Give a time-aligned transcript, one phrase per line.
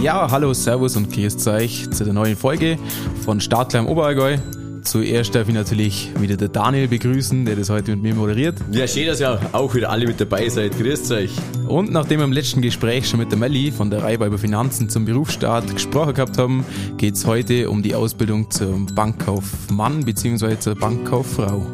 [0.00, 2.78] Ja, hallo, Servus und grüßt euch zu der neuen Folge
[3.24, 4.38] von Startklar im Oberallgäu.
[4.84, 8.54] Zuerst darf ich natürlich wieder der Daniel begrüßen, der das heute mit mir moderiert.
[8.70, 10.78] Ja, schön, dass ihr auch wieder alle mit dabei seid.
[10.78, 11.32] Grüßt euch.
[11.66, 14.88] Und nachdem wir im letzten Gespräch schon mit der Melli von der Reihe über Finanzen
[14.88, 16.64] zum Berufsstart gesprochen gehabt haben,
[16.96, 20.60] geht es heute um die Ausbildung zum Bankkaufmann bzw.
[20.60, 21.66] zur Bankkauffrau.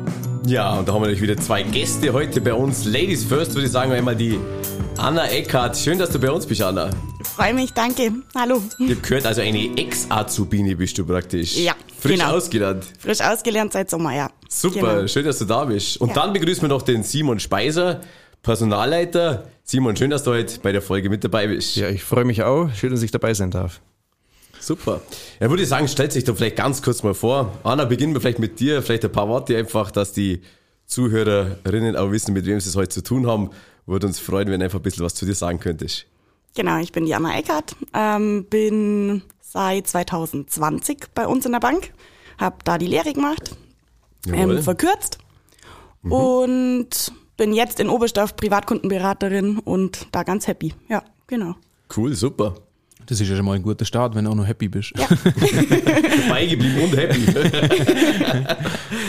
[0.47, 2.87] Ja, und da haben wir natürlich wieder zwei Gäste heute bei uns.
[2.87, 4.39] Ladies first, würde ich sagen, einmal die
[4.97, 5.77] Anna Eckhardt.
[5.77, 6.89] Schön, dass du bei uns bist, Anna.
[7.37, 8.13] Freue mich, danke.
[8.37, 8.63] Hallo.
[8.79, 11.57] Ich habe gehört, also eine Ex-Azubine bist du praktisch.
[11.57, 12.33] Ja, Frisch genau.
[12.37, 12.85] ausgelernt.
[12.99, 14.31] Frisch ausgelernt seit Sommer, ja.
[14.49, 15.07] Super, Genau.
[15.09, 15.97] schön, dass du da bist.
[16.01, 16.15] Und Ja.
[16.15, 18.01] dann begrüßen wir noch den Simon Speiser,
[18.43, 19.49] Personalleiter.
[19.65, 21.75] Simon, schön, dass du heute bei der Folge mit dabei bist.
[21.77, 22.69] Ja, ich freue mich auch.
[22.75, 23.81] Schön, dass ich dabei sein darf.
[24.61, 25.01] Super.
[25.41, 27.53] Ja, würde ich sagen, stellt sich doch vielleicht ganz kurz mal vor.
[27.65, 30.41] Anna, beginnen wir vielleicht mit dir, vielleicht ein paar Worte einfach, dass die
[30.87, 33.51] Zuhörerinnen auch wissen, mit wem sie es heute zu tun haben.
[33.87, 36.07] Würde uns freuen, wenn du einfach ein bisschen was zu dir sagen könntest.
[36.55, 41.93] Genau, ich bin die Anna Eckert, ähm, bin seit 2020 bei uns in der Bank,
[42.39, 43.57] habe da die Lehre gemacht,
[44.29, 45.19] ähm, verkürzt
[46.03, 50.75] und bin jetzt in Oberstdorf Privatkundenberaterin und da ganz happy.
[50.89, 51.57] Ja, genau.
[51.95, 52.55] Cool, super.
[53.07, 54.93] Das ist ja schon mal ein guter Start, wenn du auch noch happy bist.
[54.97, 55.07] Ja.
[56.27, 57.27] Dabei geblieben und happy.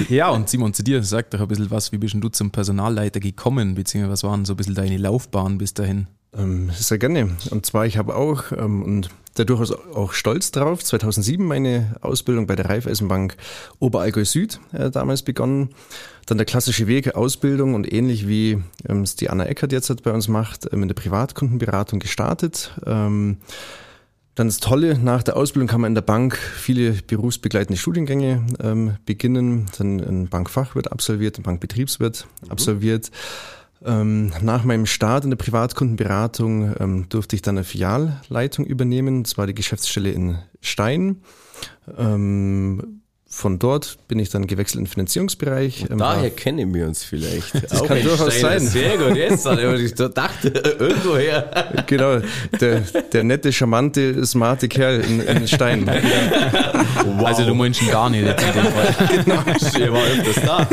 [0.09, 2.51] Ja, und Simon, zu dir, sag doch ein bisschen was, wie bist denn du zum
[2.51, 6.07] Personalleiter gekommen, beziehungsweise was waren so ein bisschen deine Laufbahn bis dahin?
[6.37, 7.35] Ähm, sehr gerne.
[7.51, 12.47] Und zwar, ich habe auch, ähm, und da durchaus auch stolz drauf, 2007 meine Ausbildung
[12.47, 13.35] bei der Raiffeisenbank
[13.79, 15.69] Oberallgäu Süd äh, damals begonnen.
[16.25, 20.03] Dann der klassische Weg, Ausbildung und ähnlich wie ähm, es die Anna Eckert jetzt halt
[20.03, 22.71] bei uns macht, ähm, in der Privatkundenberatung gestartet.
[22.85, 23.37] Ähm,
[24.35, 28.95] Dann das Tolle, nach der Ausbildung kann man in der Bank viele berufsbegleitende Studiengänge ähm,
[29.05, 29.67] beginnen.
[29.77, 33.11] Dann ein Bankfachwirt absolviert, ein Bankbetriebswirt absolviert.
[33.85, 39.23] Ähm, nach meinem Start in der Privatkundenberatung ähm, durfte ich dann eine Filialleitung übernehmen.
[39.23, 41.21] Das war die Geschäftsstelle in Stein.
[41.95, 43.01] Ähm,
[43.35, 45.87] von dort bin ich dann gewechselt in den Finanzierungsbereich.
[45.89, 47.53] Ähm, Daher war- kennen wir uns vielleicht.
[47.69, 48.59] Das kann durchaus sein.
[48.61, 51.83] Sehr gut, jetzt er- ich dachte, irgendwoher.
[51.87, 52.19] Genau,
[52.61, 52.81] der,
[53.11, 55.85] der nette, charmante, smarte Kerl in, in Stein.
[57.05, 57.25] Wow.
[57.27, 59.81] Also du meinst ihn gar nicht jetzt in dem Fall.
[59.81, 60.67] er war öfters da.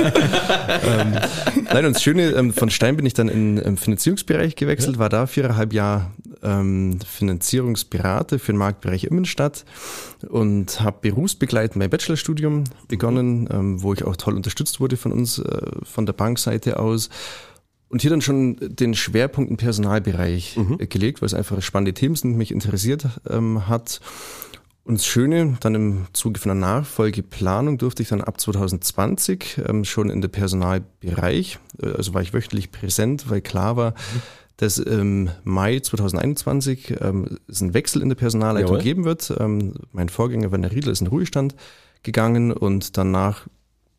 [1.73, 5.09] Nein, und das Schöne, ähm, von Stein bin ich dann in den Finanzierungsbereich gewechselt, war
[5.09, 6.07] da viereinhalb Jahre
[6.43, 9.65] ähm, Finanzierungsberater für den Marktbereich Immenstadt
[10.29, 15.39] und habe berufsbegleitend mein Bachelorstudium begonnen, ähm, wo ich auch toll unterstützt wurde von uns,
[15.39, 17.11] äh, von der Bankseite aus.
[17.89, 22.17] Und hier dann schon den Schwerpunkt im Personalbereich äh, gelegt, weil es einfach spannende Themen
[22.17, 24.01] sind, mich interessiert ähm, hat.
[24.85, 29.85] Und das Schöne, dann im Zuge von der Nachfolgeplanung durfte ich dann ab 2020 ähm,
[29.85, 33.95] schon in der Personalbereich, äh, also war ich wöchentlich präsent, weil klar war,
[34.63, 38.83] dass im Mai 2021 ähm, es einen Wechsel in der Personalleitung Jawohl.
[38.85, 39.35] geben wird.
[39.41, 41.57] Ähm, mein Vorgänger Werner Riedler ist in den Ruhestand
[42.05, 43.49] gegangen und danach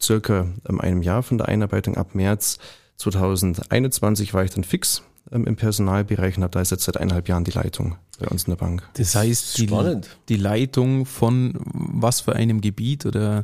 [0.02, 2.60] circa ähm, einem Jahr von der Einarbeitung ab März
[2.96, 5.04] 2021 war ich dann fix
[5.34, 8.52] ähm, im Personalbereich und habe da jetzt seit eineinhalb Jahren die Leitung bei uns in
[8.52, 8.88] der Bank.
[8.94, 10.18] Das heißt, die, Spannend.
[10.30, 13.44] die Leitung von was für einem Gebiet oder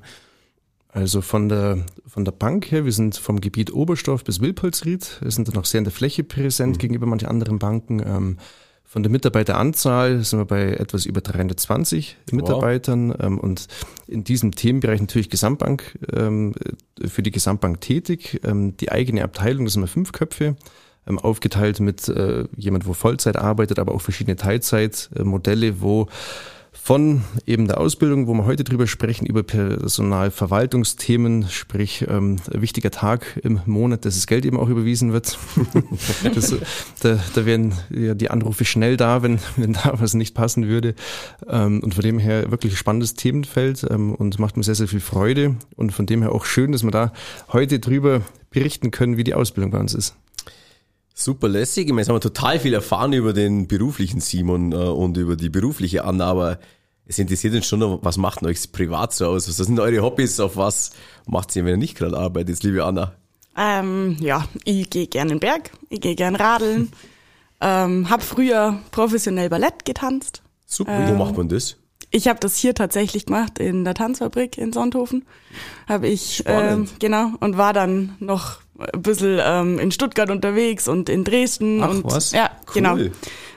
[0.91, 5.31] Also von der, von der Bank her, wir sind vom Gebiet Oberstdorf bis Wilpolsried, wir
[5.31, 7.99] sind dann noch sehr in der Fläche präsent gegenüber manchen anderen Banken.
[7.99, 8.37] Ähm,
[8.83, 13.67] von der Mitarbeiteranzahl sind wir bei etwas über 320 Mitarbeitern ähm, und
[14.07, 16.55] in diesem Themenbereich natürlich Gesamtbank, ähm,
[17.05, 18.41] für die Gesamtbank tätig.
[18.43, 20.55] Ähm, die eigene Abteilung, das sind wir fünf Köpfe,
[21.05, 26.07] ähm, aufgeteilt mit äh, jemand, wo Vollzeit arbeitet, aber auch verschiedene Teilzeitmodelle, wo
[26.71, 33.39] von eben der Ausbildung, wo wir heute drüber sprechen, über Personalverwaltungsthemen, sprich ähm, wichtiger Tag
[33.43, 35.37] im Monat, dass das Geld eben auch überwiesen wird.
[36.33, 36.55] das,
[37.01, 40.95] da, da wären ja die Anrufe schnell da, wenn, wenn da was nicht passen würde.
[41.47, 44.99] Ähm, und von dem her wirklich spannendes Themenfeld ähm, und macht mir sehr, sehr viel
[44.99, 45.55] Freude.
[45.75, 47.13] Und von dem her auch schön, dass wir da
[47.51, 50.15] heute drüber berichten können, wie die Ausbildung bei uns ist.
[51.19, 51.87] Super lässig.
[51.87, 55.35] Ich meine, jetzt haben wir total viel erfahren über den beruflichen Simon äh, und über
[55.35, 56.59] die berufliche Anna, aber
[57.05, 59.49] es interessiert uns schon noch, was macht euch privat so aus?
[59.49, 60.39] Was sind eure Hobbys?
[60.39, 60.91] Auf was
[61.27, 63.15] macht ihr, wenn ihr nicht gerade arbeitet, liebe Anna?
[63.57, 66.89] Ähm, ja, ich gehe gern in den Berg, ich gehe gern radeln,
[67.59, 70.41] ähm, habe früher professionell Ballett getanzt.
[70.65, 71.75] Super, wo macht man das?
[72.11, 75.25] Ich habe das hier tatsächlich gemacht in der Tanzfabrik in Sonthofen.
[75.85, 76.99] Habe ich ähm, Spannend.
[77.01, 78.59] genau und war dann noch
[78.93, 82.31] ein bisschen ähm, in Stuttgart unterwegs und in Dresden Ach, und was?
[82.31, 82.73] ja Cool.
[82.73, 82.97] genau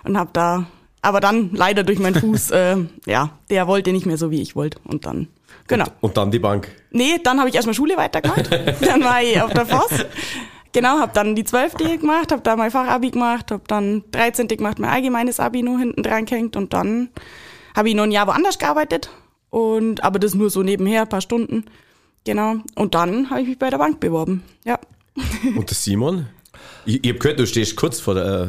[0.04, 0.66] und habe da
[1.00, 2.76] aber dann leider durch meinen Fuß äh,
[3.06, 5.28] ja der wollte nicht mehr so wie ich wollte und dann
[5.68, 6.68] genau Und dann die Bank.
[6.90, 10.04] nee dann habe ich erstmal Schule weitergemacht dann war ich auf der Voss
[10.74, 11.74] Genau, habe dann die 12.
[12.00, 14.48] gemacht, habe da mein Fachabi gemacht, habe dann 13.
[14.48, 17.10] gemacht, mein allgemeines Abi nur hinten dran gehängt und dann
[17.76, 19.10] habe ich noch ein Jahr woanders gearbeitet
[19.50, 21.66] und aber das nur so nebenher, ein paar Stunden.
[22.24, 22.54] Genau.
[22.74, 24.44] Und dann habe ich mich bei der Bank beworben.
[24.64, 24.78] Ja.
[25.56, 26.26] Und der Simon?
[26.86, 28.48] Ich, ich habe gehört, du stehst kurz vor der äh,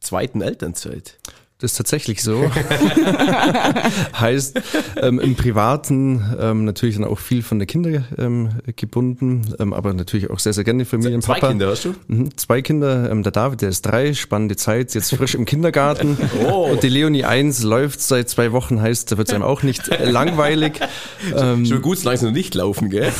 [0.00, 1.18] zweiten Elternzeit.
[1.64, 2.44] Das ist tatsächlich so.
[4.20, 4.60] heißt,
[5.00, 9.94] ähm, im Privaten ähm, natürlich dann auch viel von der Kinder ähm, gebunden, ähm, aber
[9.94, 11.40] natürlich auch sehr, sehr gerne Familienpapa.
[11.40, 11.94] Zwei Kinder hast du?
[12.08, 13.10] Mhm, zwei Kinder.
[13.10, 16.18] Ähm, der David, der ist drei, spannende Zeit, jetzt frisch im Kindergarten.
[16.46, 16.68] Oh.
[16.70, 19.88] Und die Leonie 1 läuft seit zwei Wochen, heißt, da wird es einem auch nicht
[19.88, 20.74] äh, langweilig.
[21.34, 23.10] Ähm, Schon gut, solange sie noch nicht laufen, gell?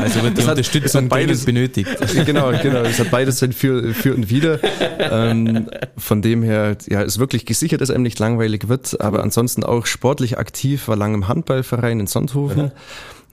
[0.00, 1.90] Also wird die hat- Unterstützung das hat beides- beides benötigt.
[2.24, 2.80] genau, genau.
[2.80, 4.58] Es hat beides sein für, für und wieder.
[4.98, 9.64] Ähm, von dem her, ja, ist wirklich gesichert, dass einem nicht langweilig wird, aber ansonsten
[9.64, 12.72] auch sportlich aktiv, war lange im Handballverein in Sonthofen.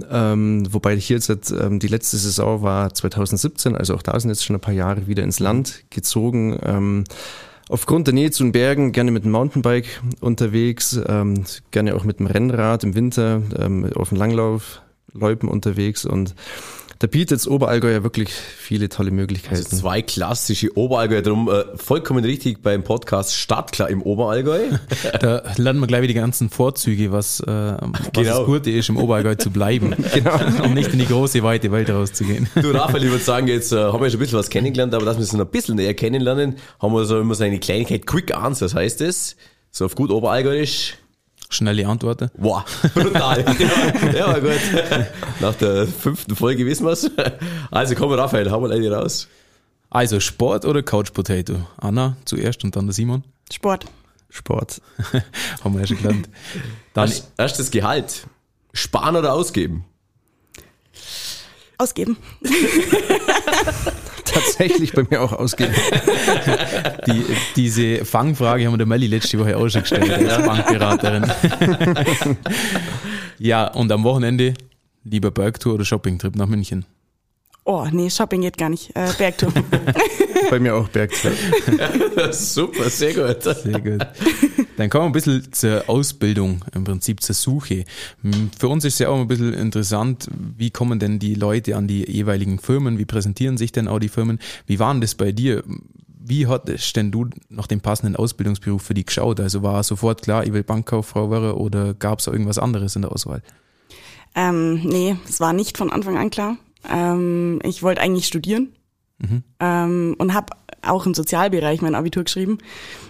[0.09, 4.29] Ähm, wobei ich hier jetzt ähm, die letzte Saison war 2017, also auch da sind
[4.29, 6.57] jetzt schon ein paar Jahre wieder ins Land gezogen.
[6.63, 7.03] Ähm,
[7.69, 12.17] Aufgrund der Nähe zu den Bergen gerne mit dem Mountainbike unterwegs, ähm, gerne auch mit
[12.17, 16.33] dem Rennrad im Winter ähm, auf dem Langlaufläupen unterwegs und
[16.99, 19.55] da bietet Oberallgäu ja wirklich viele tolle Möglichkeiten.
[19.55, 24.59] Also zwei klassische Oberallgäu, darum äh, vollkommen richtig beim Podcast Startklar im Oberallgäu.
[25.21, 28.39] Da lernen wir gleich wieder die ganzen Vorzüge, was, äh, was Genau.
[28.39, 29.95] das Gute ist, im Oberallgäu zu bleiben.
[30.13, 30.35] genau.
[30.63, 32.49] Und nicht in die große, weite Welt rauszugehen.
[32.55, 35.05] Du Raphael, ich würde sagen, jetzt äh, haben wir schon ein bisschen was kennengelernt, aber
[35.05, 38.05] dass wir es noch ein bisschen näher kennenlernen, haben wir so immer so eine Kleinigkeit
[38.05, 39.37] Quick Answers heißt es.
[39.71, 40.95] So auf gut Oberallgäuisch.
[41.49, 42.29] Schnelle Antworten.
[42.35, 42.63] Wow,
[42.93, 43.43] brutal.
[44.03, 44.51] ja, ja, war gut.
[45.39, 47.09] Nach der fünften Folge wissen wir's.
[47.71, 49.27] Also komm, Raphael, hau mal eine raus.
[49.89, 51.65] Also Sport oder Couch Potato?
[51.77, 53.23] Anna zuerst und dann der Simon.
[53.51, 53.85] Sport.
[54.29, 54.79] Sport.
[55.63, 56.29] Haben wir ja schon gelernt.
[56.93, 58.27] Dann Erst- Erstes Gehalt.
[58.73, 59.85] Sparen oder ausgeben?
[61.79, 62.17] Ausgeben.
[64.33, 65.73] Tatsächlich bei mir auch ausgehen.
[67.07, 71.25] die, diese Fangfrage haben wir der Melli letzte Woche auch schon gestellt als Bankberaterin.
[73.39, 74.53] ja, und am Wochenende
[75.03, 76.85] lieber Bergtour oder Shoppingtrip nach München.
[77.65, 78.95] Oh, nee, Shopping geht gar nicht.
[78.95, 79.53] Äh, Bergtour.
[80.49, 81.37] Bei mir auch Bergzeit.
[82.31, 83.43] Super, sehr gut.
[83.43, 84.07] Sehr gut.
[84.79, 87.83] Dann kommen wir ein bisschen zur Ausbildung, im Prinzip zur Suche.
[88.21, 91.75] Hm, Für uns ist es ja auch ein bisschen interessant, wie kommen denn die Leute
[91.75, 94.39] an die jeweiligen Firmen, wie präsentieren sich denn auch die Firmen?
[94.67, 95.65] Wie war denn das bei dir?
[96.21, 99.41] Wie hattest denn du nach dem passenden Ausbildungsberuf für die geschaut?
[99.41, 103.11] Also war sofort klar, ich will Bankkauffrau werden oder gab es irgendwas anderes in der
[103.11, 103.41] Auswahl?
[104.33, 106.55] ähm, nee, es war nicht von Anfang an klar.
[106.89, 108.69] Ähm, ich wollte eigentlich studieren
[109.59, 112.57] ähm, und habe auch im Sozialbereich mein Abitur geschrieben.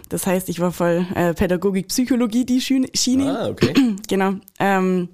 [0.10, 3.40] Das heißt, ich war voll äh, Pädagogik, Psychologie, die Schiene.
[3.40, 3.74] Ah, okay.
[4.08, 4.34] Genau.
[4.60, 5.10] Ähm,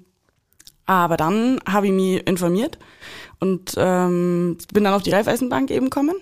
[0.86, 2.78] aber dann habe ich mich informiert
[3.40, 6.16] und ähm, bin dann auf die Raiffeisenbank eben gekommen.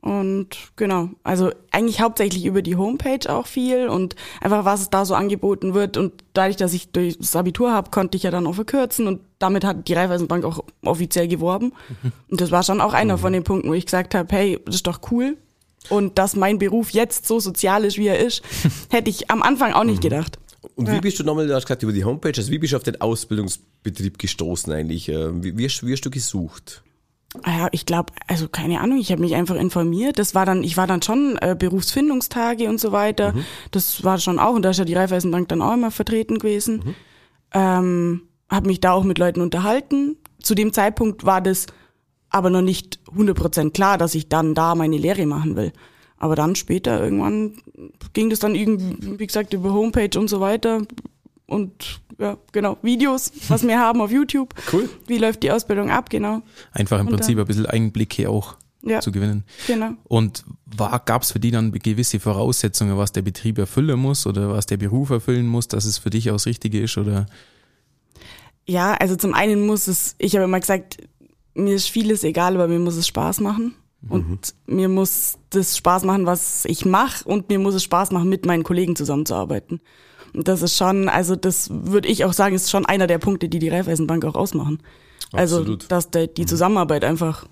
[0.00, 5.04] Und genau, also eigentlich hauptsächlich über die Homepage auch viel und einfach was es da
[5.04, 5.98] so angeboten wird.
[5.98, 9.20] Und dadurch, dass ich durch das Abitur habe, konnte ich ja dann auch verkürzen und
[9.38, 11.72] damit hat die Raiffeisenbank auch offiziell geworben.
[12.30, 14.76] Und das war schon auch einer von den Punkten, wo ich gesagt habe, hey, das
[14.76, 15.36] ist doch cool.
[15.88, 18.42] Und dass mein Beruf jetzt so sozial ist, wie er ist,
[18.90, 20.38] hätte ich am Anfang auch nicht gedacht.
[20.74, 22.76] Und wie bist du nochmal, du hast gesagt, über die Homepage, also wie bist du
[22.76, 25.08] auf den Ausbildungsbetrieb gestoßen eigentlich?
[25.08, 26.82] Äh, Wie, wie, hast, wie hast du gesucht?
[27.42, 30.18] Ah Ja, ich glaube, also keine Ahnung, ich habe mich einfach informiert.
[30.18, 33.34] Das war dann, ich war dann schon äh, Berufsfindungstage und so weiter.
[33.70, 36.94] Das war schon auch, und da ist ja die Raiffeisenbank dann auch immer vertreten gewesen.
[37.54, 40.16] Ähm, habe mich da auch mit Leuten unterhalten.
[40.42, 41.66] Zu dem Zeitpunkt war das
[42.30, 45.72] aber noch nicht 100% klar, dass ich dann da meine Lehre machen will.
[46.16, 47.54] Aber dann später irgendwann
[48.12, 50.82] ging das dann irgendwie, wie gesagt, über Homepage und so weiter.
[51.46, 54.54] Und ja, genau, Videos, was wir haben auf YouTube.
[54.72, 54.88] Cool.
[55.06, 56.42] Wie läuft die Ausbildung ab, genau.
[56.72, 59.00] Einfach im Und Prinzip dann- ein bisschen Einblicke auch Ja.
[59.00, 59.44] zu gewinnen.
[59.66, 59.92] Genau.
[60.04, 60.44] Und
[61.06, 64.76] gab es für die dann gewisse Voraussetzungen, was der Betrieb erfüllen muss oder was der
[64.76, 66.96] Beruf erfüllen muss, dass es für dich auch das Richtige ist?
[66.98, 67.26] Oder
[68.66, 70.98] Ja, also zum einen muss es, ich habe immer gesagt,
[71.54, 73.74] mir ist vieles egal, aber mir muss es Spaß machen.
[74.08, 78.30] Und mir muss das Spaß machen, was ich mache und mir muss es Spaß machen,
[78.30, 79.80] mit meinen Kollegen zusammenzuarbeiten.
[80.32, 83.48] Und das ist schon, also das würde ich auch sagen, ist schon einer der Punkte,
[83.48, 84.78] die die Raiffeisenbank auch ausmachen.
[85.32, 85.90] Also, Absolut.
[85.90, 87.46] dass der, die Zusammenarbeit einfach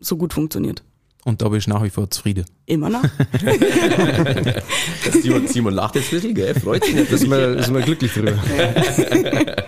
[0.00, 0.82] so gut funktioniert.
[1.24, 2.44] Und da bist du nach wie vor zufrieden.
[2.66, 3.02] Immer noch.
[5.22, 6.54] Simon, Simon lacht jetzt ein bisschen, gell?
[6.54, 8.32] Freut sich Da wir, da sind wir glücklich drüber.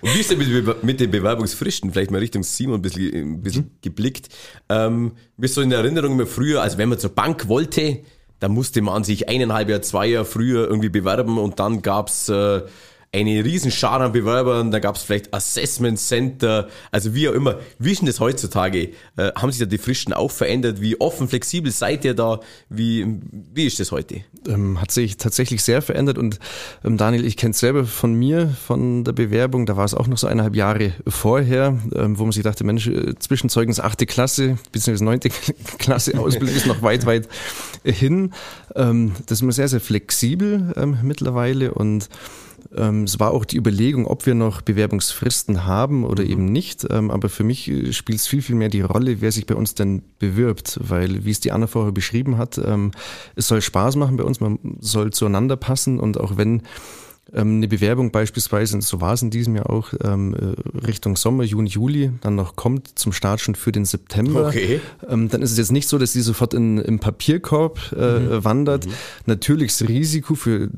[0.00, 1.92] Und wie ist denn mit, mit den Bewerbungsfristen?
[1.92, 4.28] Vielleicht mal Richtung Simon ein bisschen, ein bisschen geblickt.
[4.68, 8.00] Ähm, bist du in Erinnerung immer früher, also wenn man zur Bank wollte,
[8.38, 12.62] dann musste man sich eineinhalb Jahr, zwei Jahre früher irgendwie bewerben und dann gab's äh,
[13.12, 17.58] eine riesen Schar an Bewerbern, da gab es vielleicht Assessment Center, also wie auch immer.
[17.78, 18.90] Wie ist denn das heutzutage?
[19.16, 20.80] Äh, haben sich da die Fristen auch verändert?
[20.80, 22.38] Wie offen, flexibel seid ihr da?
[22.68, 23.18] Wie,
[23.52, 24.20] wie ist das heute?
[24.46, 26.38] Ähm, hat sich tatsächlich sehr verändert und
[26.84, 30.06] ähm, Daniel, ich kenne es selber von mir, von der Bewerbung, da war es auch
[30.06, 34.56] noch so eineinhalb Jahre vorher, ähm, wo man sich dachte, Mensch, äh, Zwischenzeugnis achte Klasse
[34.70, 35.02] bzw.
[35.02, 35.30] neunte
[35.78, 37.28] Klasse Ausbildung ist noch weit, weit
[37.82, 38.32] hin.
[38.76, 42.08] Ähm, das ist immer sehr, sehr flexibel ähm, mittlerweile und
[42.76, 46.86] ähm, es war auch die Überlegung, ob wir noch Bewerbungsfristen haben oder eben nicht.
[46.88, 49.56] Ähm, aber für mich äh, spielt es viel, viel mehr die Rolle, wer sich bei
[49.56, 50.78] uns denn bewirbt.
[50.82, 52.92] Weil, wie es die Anna vorher beschrieben hat, ähm,
[53.34, 56.62] es soll Spaß machen bei uns, man soll zueinander passen und auch wenn
[57.32, 62.34] eine Bewerbung beispielsweise, so war es in diesem Jahr auch, Richtung Sommer, Juni, Juli, dann
[62.34, 64.48] noch kommt zum Start schon für den September.
[64.48, 64.80] Okay.
[65.06, 68.44] dann ist es jetzt nicht so, dass die sofort in, im Papierkorb äh, mhm.
[68.44, 68.86] wandert.
[68.86, 68.92] Mhm.
[69.26, 70.70] Natürlich das Risiko für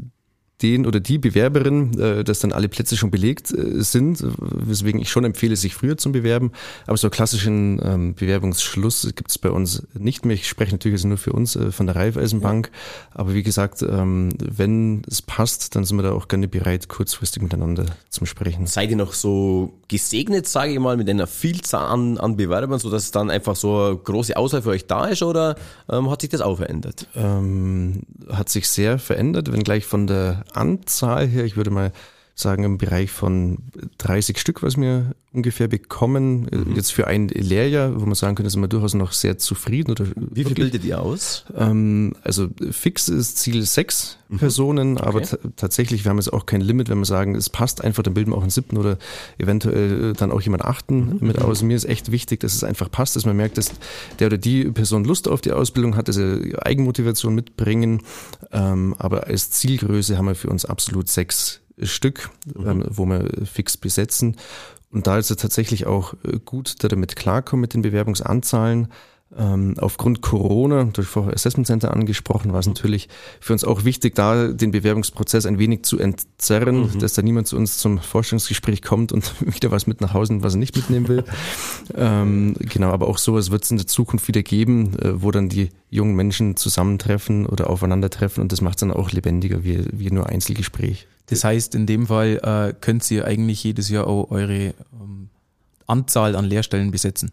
[0.63, 5.11] den oder die Bewerberin, äh, dass dann alle Plätze schon belegt äh, sind, weswegen ich
[5.11, 6.53] schon empfehle, sich früher zu bewerben.
[6.87, 10.35] Aber so klassischen ähm, Bewerbungsschluss gibt es bei uns nicht mehr.
[10.35, 12.71] Ich spreche natürlich also nur für uns äh, von der Raiffeisenbank.
[12.73, 13.21] Ja.
[13.21, 17.43] Aber wie gesagt, ähm, wenn es passt, dann sind wir da auch gerne bereit, kurzfristig
[17.43, 18.67] miteinander zum Sprechen.
[18.67, 23.11] Seid ihr noch so gesegnet, sage ich mal, mit einer Vielzahl an, an Bewerbern, sodass
[23.11, 25.57] dann einfach so eine große Auswahl für euch da ist oder
[25.91, 27.09] ähm, hat sich das auch verändert?
[27.15, 31.93] Ähm, hat sich sehr verändert, wenngleich von der Anzahl her, ich würde mal
[32.35, 33.59] sagen, im Bereich von
[33.99, 36.47] 30 Stück, was wir ungefähr bekommen.
[36.51, 36.75] Mhm.
[36.77, 39.91] Jetzt für ein Lehrjahr, wo man sagen könnte, sind wir durchaus noch sehr zufrieden.
[39.91, 41.45] Oder Wie viel bildet ihr aus?
[41.57, 44.39] Ähm, also fix ist Ziel sechs mhm.
[44.39, 45.07] Personen, okay.
[45.07, 45.23] aber
[45.57, 48.31] tatsächlich, wir haben jetzt auch kein Limit, wenn wir sagen, es passt einfach, dann bilden
[48.33, 48.99] wir auch einen siebten oder
[49.39, 51.27] eventuell dann auch jemand achten mhm.
[51.27, 51.63] mit aus.
[51.63, 53.73] Mir ist echt wichtig, dass es einfach passt, dass man merkt, dass
[54.19, 58.03] der oder die Person Lust auf die Ausbildung hat, dass er Eigenmotivation mitbringen.
[58.53, 62.69] Ähm, aber als Zielgröße haben wir für uns absolut sechs Stück, mhm.
[62.69, 64.37] ähm, wo wir fix besetzen.
[64.91, 68.89] Und da ist es tatsächlich auch äh, gut, da damit klarkommen mit den Bewerbungsanzahlen.
[69.37, 73.09] Ähm, aufgrund Corona, durch vorher Assessment Center angesprochen, war es natürlich
[73.41, 76.99] für uns auch wichtig, da den Bewerbungsprozess ein wenig zu entzerren, mhm.
[76.99, 80.55] dass da niemand zu uns zum Vorstellungsgespräch kommt und wieder was mit nach Hause, was
[80.55, 81.25] er nicht mitnehmen will.
[81.95, 85.49] ähm, genau, aber auch sowas wird es in der Zukunft wieder geben, äh, wo dann
[85.49, 90.11] die jungen Menschen zusammentreffen oder aufeinandertreffen und das macht es dann auch lebendiger wie, wie
[90.11, 91.07] nur Einzelgespräch.
[91.27, 95.31] Das heißt, in dem Fall äh, könnt ihr eigentlich jedes Jahr auch eure ähm,
[95.87, 97.31] Anzahl an Lehrstellen besetzen.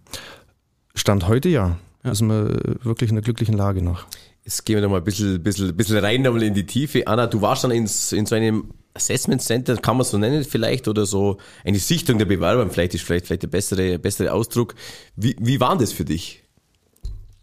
[0.96, 1.77] Stand heute ja.
[2.03, 2.12] Ja.
[2.12, 2.48] Ist man
[2.82, 4.06] wirklich in einer glücklichen Lage noch.
[4.44, 7.06] Jetzt gehen wir noch mal ein bisschen, bisschen, bisschen rein nochmal in die Tiefe.
[7.08, 10.88] Anna, du warst dann ins, in so einem Assessment Center, kann man so nennen vielleicht,
[10.88, 14.75] oder so eine Sichtung der Bewerber, vielleicht ist vielleicht, vielleicht der bessere, bessere Ausdruck.
[15.15, 16.44] Wie, wie war das für dich?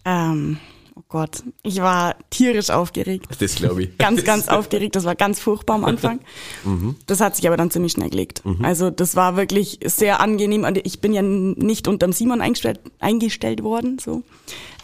[0.05, 0.59] Ähm,
[0.97, 3.27] oh Gott, ich war tierisch aufgeregt.
[3.39, 3.99] Das glaube ich.
[3.99, 4.97] Ganz, ganz aufgeregt.
[4.97, 6.21] Das war ganz furchtbar am Anfang.
[6.65, 6.97] mhm.
[7.07, 8.45] Das hat sich aber dann ziemlich schnell gelegt.
[8.45, 8.65] Mhm.
[8.65, 10.67] Also das war wirklich sehr angenehm.
[10.85, 14.23] Ich bin ja nicht unterm Simon eingestellt, eingestellt worden, so,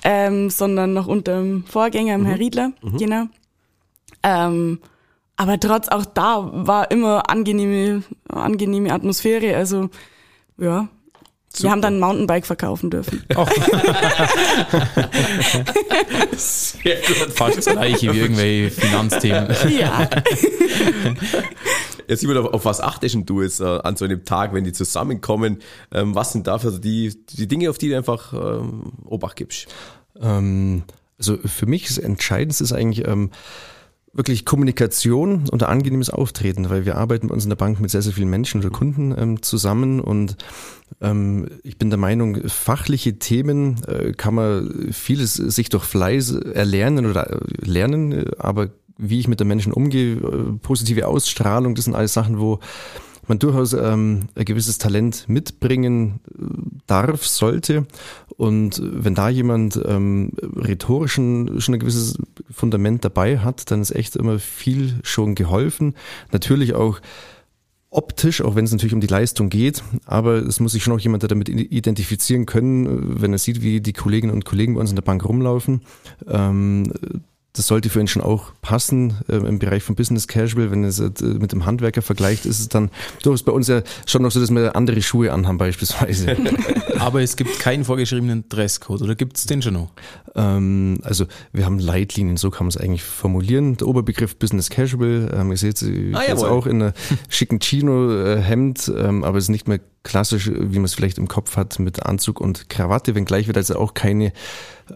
[0.04, 2.26] ähm, sondern noch unterm Vorgänger, im mhm.
[2.26, 2.98] Herr Riedler, mhm.
[2.98, 3.24] genau.
[4.22, 4.78] Ähm,
[5.36, 9.56] aber trotz auch da war immer angenehme, angenehme Atmosphäre.
[9.56, 9.88] Also
[10.58, 10.88] ja,
[11.54, 11.64] Super.
[11.64, 13.24] Wir haben dann ein Mountainbike verkaufen dürfen.
[13.36, 13.46] Oh.
[16.36, 17.32] Sehr gut.
[17.34, 19.54] Fast das gleiche wie irgendwelche Finanzthemen.
[19.70, 20.08] Ja.
[22.08, 24.72] Jetzt sieht man, auf was achtest du jetzt äh, an so einem Tag, wenn die
[24.72, 25.58] zusammenkommen?
[25.92, 29.68] Ähm, was sind dafür die, die Dinge, auf die du einfach ähm, Obacht gibst?
[30.20, 30.82] Ähm,
[31.18, 33.30] also für mich das Entscheidendste ist eigentlich, ähm,
[34.12, 38.02] wirklich Kommunikation und angenehmes Auftreten, weil wir arbeiten bei uns in der Bank mit sehr,
[38.02, 40.36] sehr vielen Menschen oder Kunden ähm, zusammen und
[41.00, 47.06] ähm, ich bin der Meinung, fachliche Themen äh, kann man vieles sich durch Fleiß erlernen
[47.06, 51.94] oder äh, lernen, aber wie ich mit den Menschen umgehe, äh, positive Ausstrahlung, das sind
[51.94, 52.60] alles Sachen, wo
[53.28, 56.44] man durchaus ähm, ein gewisses Talent mitbringen äh,
[56.86, 57.86] darf, sollte.
[58.36, 62.18] Und wenn da jemand ähm, rhetorischen schon ein gewisses
[62.50, 65.94] Fundament dabei hat, dann ist echt immer viel schon geholfen.
[66.30, 67.00] Natürlich auch
[67.90, 71.00] optisch, auch wenn es natürlich um die Leistung geht, aber es muss sich schon auch
[71.00, 74.96] jemand damit identifizieren können, wenn er sieht, wie die Kolleginnen und Kollegen bei uns in
[74.96, 75.82] der Bank rumlaufen.
[76.26, 76.90] Ähm,
[77.54, 80.70] das sollte für ihn schon auch passen äh, im Bereich von Business Casual.
[80.70, 82.90] Wenn es äh, mit dem Handwerker vergleicht, ist es dann
[83.22, 86.36] durchaus bei uns ja schon noch so, dass wir andere Schuhe anhaben beispielsweise.
[86.98, 89.90] Aber es gibt keinen vorgeschriebenen Dresscode oder gibt es den schon noch?
[90.34, 93.76] Ähm, also wir haben Leitlinien, so kann man es eigentlich formulieren.
[93.76, 96.94] Der Oberbegriff Business Casual, ähm, ihr seht es ah, auch in einer
[97.28, 101.56] schicken Chino-Hemd, ähm, aber es ist nicht mehr klassisch, wie man es vielleicht im Kopf
[101.56, 104.32] hat, mit Anzug und Krawatte, wenngleich wir also auch keine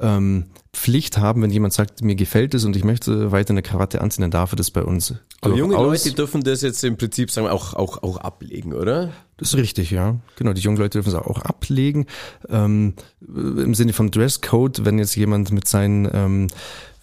[0.00, 4.00] ähm, Pflicht haben, wenn jemand sagt, mir gefällt es und ich möchte weiter eine Krawatte
[4.00, 5.14] anziehen, dann darf er das bei uns.
[5.40, 5.74] Aber junge.
[5.74, 9.12] Leute dürfen das jetzt im Prinzip sagen wir, auch, auch, auch ablegen, oder?
[9.36, 10.16] Das ist richtig, ja.
[10.36, 12.06] Genau, die jungen Leute dürfen es auch ablegen.
[12.48, 16.48] Ähm, Im Sinne vom Dresscode, wenn jetzt jemand mit seinen, ähm,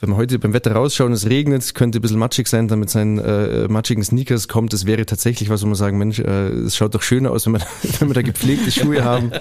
[0.04, 2.94] wenn wir heute beim Wetter rausschauen, es regnet, könnte ein bisschen matschig sein, dann mit
[2.94, 6.94] äh, matschigen Sneakers kommt, das wäre tatsächlich was, wo man sagen, Mensch, äh, es schaut
[6.94, 7.62] doch schöner aus, wenn wir,
[8.00, 9.32] wenn wir da gepflegte Schuhe haben.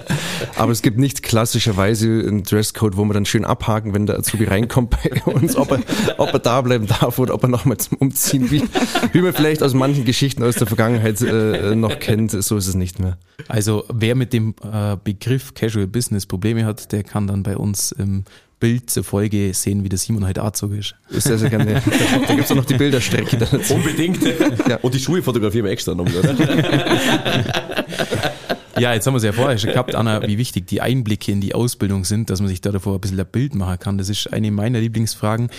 [0.55, 4.45] Aber es gibt nicht klassischerweise einen Dresscode, wo man dann schön abhaken, wenn der Azubi
[4.45, 5.79] reinkommt bei uns, ob er,
[6.17, 8.63] ob er da bleiben darf oder ob er nochmal zum Umziehen, wie,
[9.11, 12.75] wie man vielleicht aus manchen Geschichten aus der Vergangenheit äh, noch kennt, so ist es
[12.75, 13.17] nicht mehr.
[13.49, 17.91] Also wer mit dem äh, Begriff Casual Business Probleme hat, der kann dann bei uns
[17.91, 18.23] im
[18.63, 20.95] Bild zur Folge sehen, wie der Simon heute Anzug ist.
[21.09, 21.65] Ist sehr, sehr gerne.
[21.65, 21.81] Da,
[22.27, 23.73] da gibt's auch noch die Bilderstrecke dazu.
[23.73, 24.19] Unbedingt.
[24.69, 24.77] Ja.
[24.77, 26.33] Und die Schuhe fotografieren wir extra noch, oder?
[28.79, 31.41] Ja, jetzt haben wir es ja vorher schon gehabt, Anna, wie wichtig die Einblicke in
[31.41, 33.97] die Ausbildung sind, dass man sich da davor ein bisschen ein Bild machen kann.
[33.97, 35.49] Das ist eine meiner Lieblingsfragen.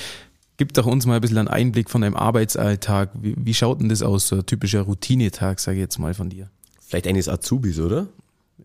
[0.57, 3.11] Gib doch uns mal ein bisschen einen Einblick von deinem Arbeitsalltag.
[3.21, 6.31] Wie, wie schaut denn das aus, so ein typischer Routinetag, sage ich jetzt mal von
[6.31, 6.49] dir?
[6.81, 8.07] Vielleicht eines Azubis, oder?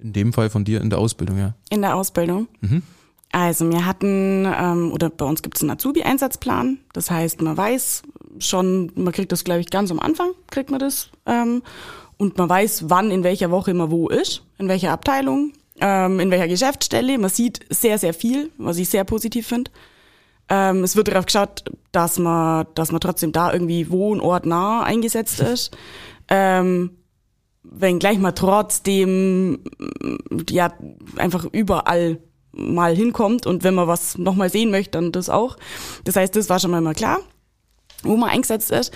[0.01, 1.55] In dem Fall von dir in der Ausbildung, ja.
[1.69, 2.47] In der Ausbildung.
[3.31, 6.79] Also wir hatten, ähm, oder bei uns gibt es einen Azubi-Einsatzplan.
[6.93, 8.03] Das heißt, man weiß
[8.39, 11.09] schon, man kriegt das, glaube ich, ganz am Anfang, kriegt man das.
[11.25, 11.61] Ähm,
[12.17, 16.31] und man weiß, wann in welcher Woche man wo ist, in welcher Abteilung, ähm, in
[16.31, 17.17] welcher Geschäftsstelle.
[17.17, 19.71] Man sieht sehr, sehr viel, was ich sehr positiv finde.
[20.49, 25.77] Ähm, es wird darauf geschaut, dass man, dass man trotzdem da irgendwie wohnortnah eingesetzt ist.
[26.27, 26.97] Ähm,
[27.61, 29.59] wenngleich man trotzdem
[30.49, 30.73] ja
[31.17, 32.17] einfach überall
[32.51, 35.57] mal hinkommt und wenn man was nochmal sehen möchte, dann das auch.
[36.03, 37.19] Das heißt, das war schon mal klar,
[38.03, 38.93] wo man eingesetzt ist.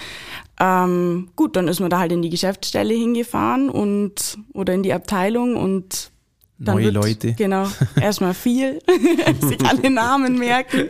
[0.60, 4.94] Ähm, gut, dann ist man da halt in die Geschäftsstelle hingefahren und oder in die
[4.94, 6.12] Abteilung und
[6.60, 7.34] dann Neue wird, Leute.
[7.34, 7.68] Genau,
[8.02, 8.80] erstmal viel,
[9.42, 10.88] sich alle Namen merken.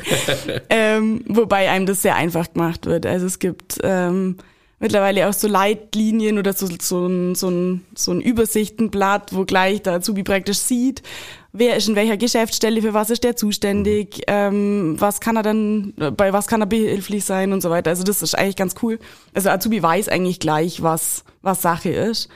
[0.70, 3.05] Ähm, wobei einem das sehr einfach gemacht wird.
[3.05, 4.38] Also es gibt ähm,
[4.79, 9.82] mittlerweile auch so Leitlinien oder so, so, ein, so, ein, so ein Übersichtenblatt, wo gleich
[9.82, 11.01] der Azubi praktisch sieht,
[11.53, 15.93] wer ist in welcher Geschäftsstelle, für was ist der zuständig, ähm, was kann er dann,
[16.17, 17.91] bei was kann er behilflich sein und so weiter.
[17.91, 19.00] Also das ist eigentlich ganz cool.
[19.33, 22.27] Also Azubi weiß eigentlich gleich, was, was Sache ist.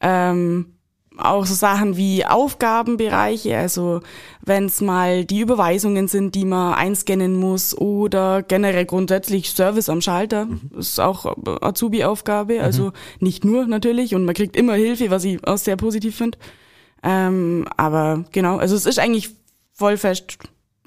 [0.00, 0.74] Ähm,
[1.16, 4.00] auch so Sachen wie Aufgabenbereiche, also
[4.42, 10.00] wenn es mal die Überweisungen sind, die man einscannen muss oder generell grundsätzlich Service am
[10.00, 15.24] Schalter, das ist auch Azubi-Aufgabe, also nicht nur natürlich und man kriegt immer Hilfe, was
[15.24, 16.36] ich auch sehr positiv finde.
[17.04, 19.30] Ähm, aber genau, also es ist eigentlich
[19.72, 20.38] voll fest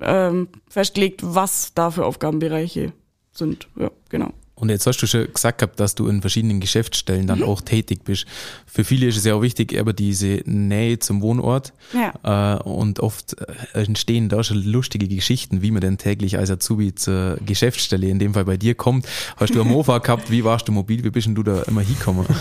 [0.02, 2.92] ähm, festgelegt, was da für Aufgabenbereiche
[3.32, 3.68] sind.
[3.76, 4.32] Ja, genau.
[4.60, 8.04] Und jetzt hast du schon gesagt gehabt, dass du in verschiedenen Geschäftsstellen dann auch tätig
[8.04, 8.26] bist.
[8.66, 11.74] Für viele ist es ja auch wichtig, aber diese Nähe zum Wohnort.
[11.94, 12.56] Ja.
[12.56, 16.96] Äh, und oft äh, entstehen da schon lustige Geschichten, wie man denn täglich als Azubi
[16.96, 19.08] zur Geschäftsstelle, in dem Fall bei dir, kommt.
[19.36, 21.82] Hast du am Mofa gehabt, wie warst du mobil, wie bist denn du da immer
[21.82, 22.26] hingekommen?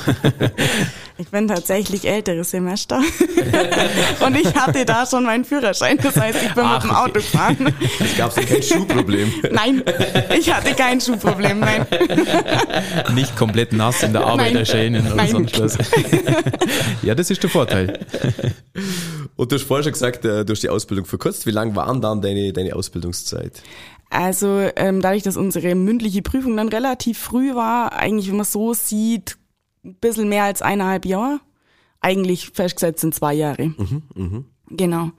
[1.19, 2.99] Ich bin tatsächlich älteres Semester
[4.27, 5.97] und ich hatte da schon meinen Führerschein.
[5.97, 7.05] Das heißt, ich bin Ach, mit dem okay.
[7.05, 7.75] Auto gefahren.
[7.99, 9.33] Es gab kein Schuhproblem.
[9.51, 9.83] Nein,
[10.39, 11.61] ich hatte kein Schuhproblem.
[11.61, 11.87] Nein.
[13.15, 14.57] Nicht komplett nass in der Arbeit Nein.
[14.57, 15.79] erscheinen oder sonst was.
[17.03, 18.01] ja, das ist der Vorteil.
[19.37, 21.47] Und du hast vorher schon gesagt, äh, du hast die Ausbildung verkürzt.
[21.47, 23.63] Wie lang war denn dann deine, deine Ausbildungszeit?
[24.11, 28.73] Also ähm, dadurch, dass unsere mündliche Prüfung dann relativ früh war, eigentlich, wenn man so
[28.73, 29.37] sieht,
[29.85, 31.41] ein bisschen mehr als eineinhalb Jahre.
[32.01, 33.75] Eigentlich festgesetzt sind zwei Jahre.
[34.69, 35.11] Genau.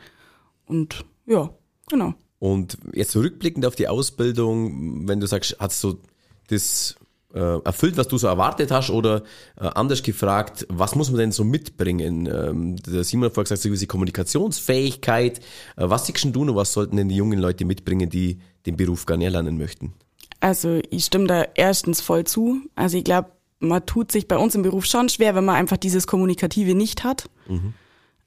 [0.66, 1.50] Und ja,
[1.90, 2.14] genau.
[2.40, 6.00] Und jetzt zurückblickend auf die Ausbildung, wenn du sagst, hast du
[6.48, 6.96] das
[7.34, 9.24] äh, erfüllt, was du so erwartet hast oder
[9.60, 12.26] äh, anders gefragt, was muss man denn so mitbringen?
[12.26, 15.40] Ähm, der Simon hat vorher gesagt, so gewisse Kommunikationsfähigkeit.
[15.40, 15.42] Äh,
[15.76, 19.06] was siehst denn du noch, was sollten denn die jungen Leute mitbringen, die den Beruf
[19.06, 19.94] gerne erlernen möchten?
[20.40, 22.62] Also ich stimme da erstens voll zu.
[22.76, 25.78] Also ich glaube, man tut sich bei uns im Beruf schon schwer, wenn man einfach
[25.78, 27.30] dieses Kommunikative nicht hat.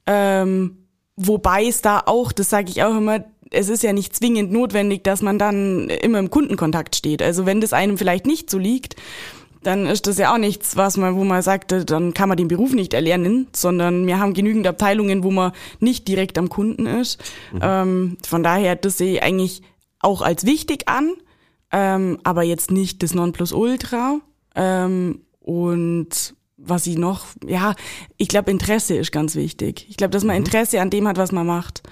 [0.06, 0.78] Ähm,
[1.16, 5.04] wobei es da auch, das sage ich auch immer, es ist ja nicht zwingend notwendig,
[5.04, 7.22] dass man dann immer im Kundenkontakt steht.
[7.22, 8.96] Also wenn das einem vielleicht nicht so liegt,
[9.62, 12.48] dann ist das ja auch nichts, was man, wo man sagt, dann kann man den
[12.48, 17.22] Beruf nicht erlernen, sondern wir haben genügend Abteilungen, wo man nicht direkt am Kunden ist.
[17.60, 19.62] Ähm, von daher, das sehe ich eigentlich
[19.98, 21.12] auch als wichtig an,
[21.72, 24.20] ähm, aber jetzt nicht das Nonplusultra.
[24.54, 27.74] Ähm, und was ich noch, ja,
[28.16, 29.86] ich glaube, Interesse ist ganz wichtig.
[29.90, 31.82] Ich glaube, dass man Interesse an dem hat, was man macht.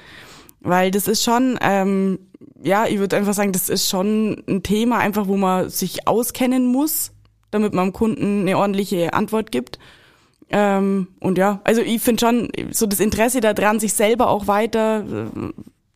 [0.60, 2.18] Weil das ist schon, ähm,
[2.62, 6.66] ja, ich würde einfach sagen, das ist schon ein Thema, einfach wo man sich auskennen
[6.66, 7.12] muss,
[7.50, 9.78] damit man dem Kunden eine ordentliche Antwort gibt.
[10.50, 15.04] Ähm, und ja, also ich finde schon so das Interesse daran, sich selber auch weiter
[15.06, 15.52] äh,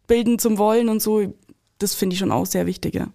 [0.07, 1.33] bilden zum wollen und so,
[1.79, 3.09] das finde ich schon auch sehr wichtig, ja.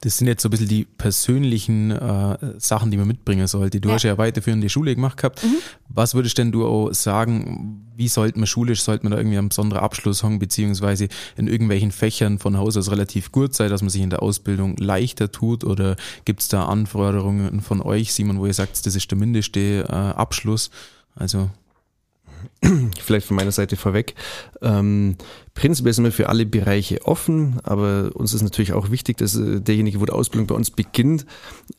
[0.00, 3.80] Das sind jetzt so ein bisschen die persönlichen äh, Sachen, die man mitbringen sollte.
[3.80, 3.94] Du Ja.
[3.94, 5.44] hast ja weiterführende Schule gemacht gehabt.
[5.88, 9.48] Was würdest denn du auch sagen, wie sollte man schulisch, sollte man da irgendwie einen
[9.48, 13.90] besonderen Abschluss haben, beziehungsweise in irgendwelchen Fächern von Haus aus relativ gut sein, dass man
[13.90, 15.64] sich in der Ausbildung leichter tut?
[15.64, 19.86] Oder gibt es da Anforderungen von euch, Simon, wo ihr sagt, das ist der mindeste
[19.88, 20.70] äh, Abschluss?
[21.14, 21.50] Also
[23.00, 24.14] Vielleicht von meiner Seite vorweg.
[24.62, 25.16] Ähm,
[25.54, 29.60] prinzipiell sind wir für alle Bereiche offen, aber uns ist natürlich auch wichtig, dass äh,
[29.60, 31.26] derjenige, wo die Ausbildung bei uns beginnt,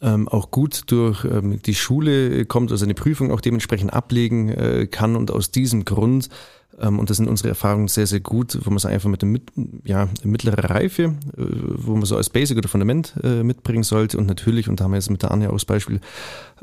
[0.01, 4.88] ähm, auch gut durch ähm, die Schule kommt, also eine Prüfung auch dementsprechend ablegen äh,
[4.88, 6.30] kann und aus diesem Grund
[6.78, 9.52] und das sind unsere Erfahrungen sehr, sehr gut, wo man es einfach mit dem mit,
[9.86, 14.26] ja, mittlerer Reife, äh, wo man so als Basic oder Fundament äh, mitbringen sollte und
[14.28, 16.02] natürlich, und da haben wir jetzt mit der Anja auch das Beispiel,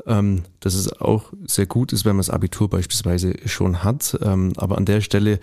[0.05, 4.17] ähm, dass es auch sehr gut ist, wenn man das Abitur beispielsweise schon hat.
[4.21, 5.39] Ähm, aber an der Stelle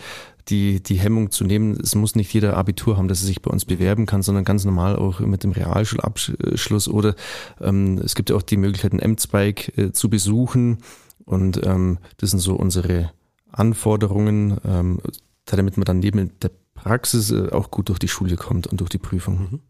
[0.49, 3.51] die, die Hemmung zu nehmen, es muss nicht jeder Abitur haben, dass er sich bei
[3.51, 7.15] uns bewerben kann, sondern ganz normal auch mit dem Realschulabschluss oder
[7.61, 10.79] ähm, es gibt ja auch die Möglichkeit, einen M-Zweig äh, zu besuchen.
[11.25, 13.11] Und ähm, das sind so unsere
[13.53, 15.01] Anforderungen, ähm,
[15.47, 18.91] damit man dann neben der Praxis äh, auch gut durch die Schule kommt und durch
[18.91, 19.61] die Prüfung.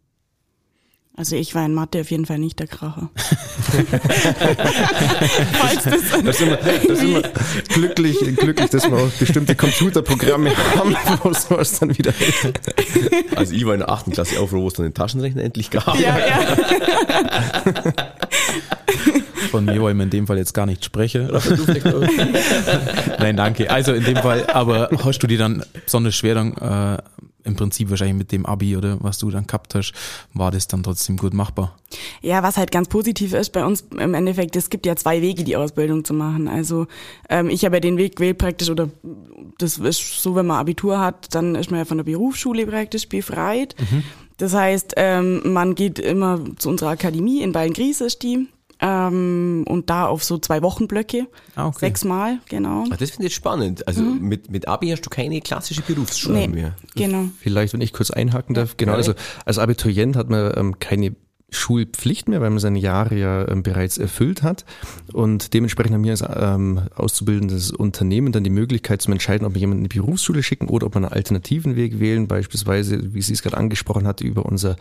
[1.16, 3.10] Also ich war in Mathe auf jeden Fall nicht der Kracher.
[5.52, 7.22] Falls das Da sind wir, da sind wir
[7.68, 12.60] glücklich, glücklich, dass wir auch bestimmte Computerprogramme haben, wo sowas dann wieder hilft.
[13.36, 15.68] Also ich war in der achten Klasse auch froh, wo es dann den Taschenrechner endlich
[15.70, 15.94] gab.
[15.98, 16.56] ja, ja.
[19.50, 21.06] von mir wollen wir in dem Fall jetzt gar nicht auch.
[23.18, 23.70] Nein, danke.
[23.70, 26.98] Also in dem Fall, aber hast du dir dann besonders schwer dann äh,
[27.44, 29.92] im Prinzip wahrscheinlich mit dem Abi oder was du dann gehabt hast,
[30.34, 31.76] war das dann trotzdem gut machbar?
[32.20, 35.44] Ja, was halt ganz positiv ist bei uns im Endeffekt, es gibt ja zwei Wege,
[35.44, 36.48] die Ausbildung zu machen.
[36.48, 36.86] Also
[37.28, 38.90] ähm, ich habe ja den Weg gewählt praktisch, oder
[39.58, 43.08] das ist so, wenn man Abitur hat, dann ist man ja von der Berufsschule praktisch
[43.08, 43.74] befreit.
[44.36, 48.48] Das heißt, ähm, man geht immer zu unserer Akademie in Beilngries ist die.
[48.80, 51.26] Ähm, und da auf so zwei Wochenblöcke.
[51.54, 51.78] Ah, okay.
[51.80, 52.84] Sechsmal, genau.
[52.90, 53.86] Ah, Das finde ich spannend.
[53.86, 56.74] Also mit, mit Abi hast du keine klassische Berufsschule Nee, mehr.
[56.94, 57.24] genau.
[57.40, 58.76] Vielleicht, wenn ich kurz einhaken darf.
[58.78, 59.12] Genau, also
[59.44, 61.14] als Abiturient hat man ähm, keine
[61.50, 64.64] Schulpflicht mehr, weil man seine Jahre ja ähm, bereits erfüllt hat.
[65.12, 69.60] Und dementsprechend haben wir als ähm, auszubildendes Unternehmen dann die Möglichkeit zu entscheiden, ob wir
[69.60, 73.32] jemanden in die Berufsschule schicken oder ob wir einen alternativen Weg wählen, beispielsweise, wie sie
[73.32, 74.76] es gerade angesprochen hat, über unser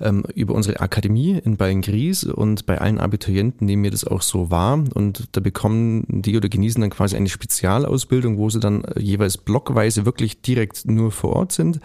[0.00, 4.50] ähm, über unsere Akademie in Beilngries und bei allen Abiturienten nehmen wir das auch so
[4.50, 9.00] wahr und da bekommen die oder genießen dann quasi eine Spezialausbildung, wo sie dann äh,
[9.00, 11.80] jeweils blockweise wirklich direkt nur vor Ort sind.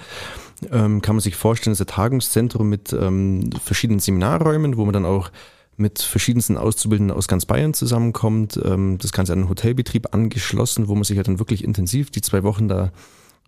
[0.72, 5.06] Ähm, kann man sich vorstellen, ist ein Tagungszentrum mit ähm, verschiedenen Seminarräumen, wo man dann
[5.06, 5.32] auch
[5.78, 8.60] mit verschiedensten Auszubildenden aus ganz Bayern zusammenkommt.
[8.63, 12.22] Ähm, das Ganze an einen Hotelbetrieb angeschlossen, wo man sich halt dann wirklich intensiv die
[12.22, 12.91] zwei Wochen da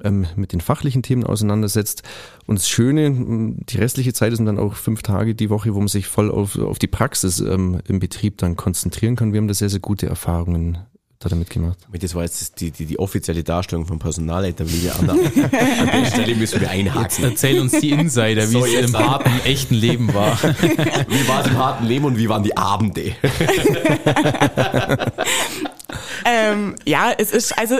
[0.03, 2.03] ähm, mit den fachlichen Themen auseinandersetzt.
[2.45, 5.87] Und das Schöne, die restliche Zeit sind dann auch fünf Tage die Woche, wo man
[5.87, 9.33] sich voll auf, auf die Praxis ähm, im Betrieb dann konzentrieren kann.
[9.33, 10.79] Wir haben da sehr, sehr gute Erfahrungen
[11.19, 11.79] da damit gemacht.
[11.91, 15.13] Das war jetzt die, die, die offizielle Darstellung von Personalleiter liebe Anna.
[15.79, 17.23] An der Stelle müssen wir einhaken.
[17.23, 19.09] Erzähl uns die Insider, wie So, es jetzt im an.
[19.09, 20.37] harten, echten Leben war.
[21.07, 23.15] Wie war es im harten Leben und wie waren die Abende?
[26.25, 27.77] Ähm, ja, es ist, also,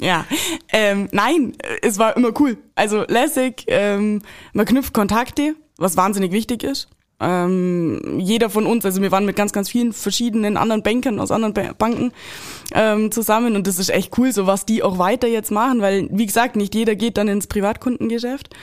[0.00, 0.24] ja,
[0.72, 2.56] ähm, nein, es war immer cool.
[2.74, 4.22] Also lässig, ähm,
[4.54, 6.88] man knüpft Kontakte, was wahnsinnig wichtig ist.
[7.20, 11.30] Ähm, jeder von uns, also wir waren mit ganz, ganz vielen verschiedenen anderen Bankern aus
[11.30, 12.12] anderen ba Banken
[12.74, 16.08] ähm, zusammen und das ist echt cool, so was die auch weiter jetzt machen, weil,
[16.10, 18.54] wie gesagt, nicht jeder geht dann ins Privatkundengeschäft.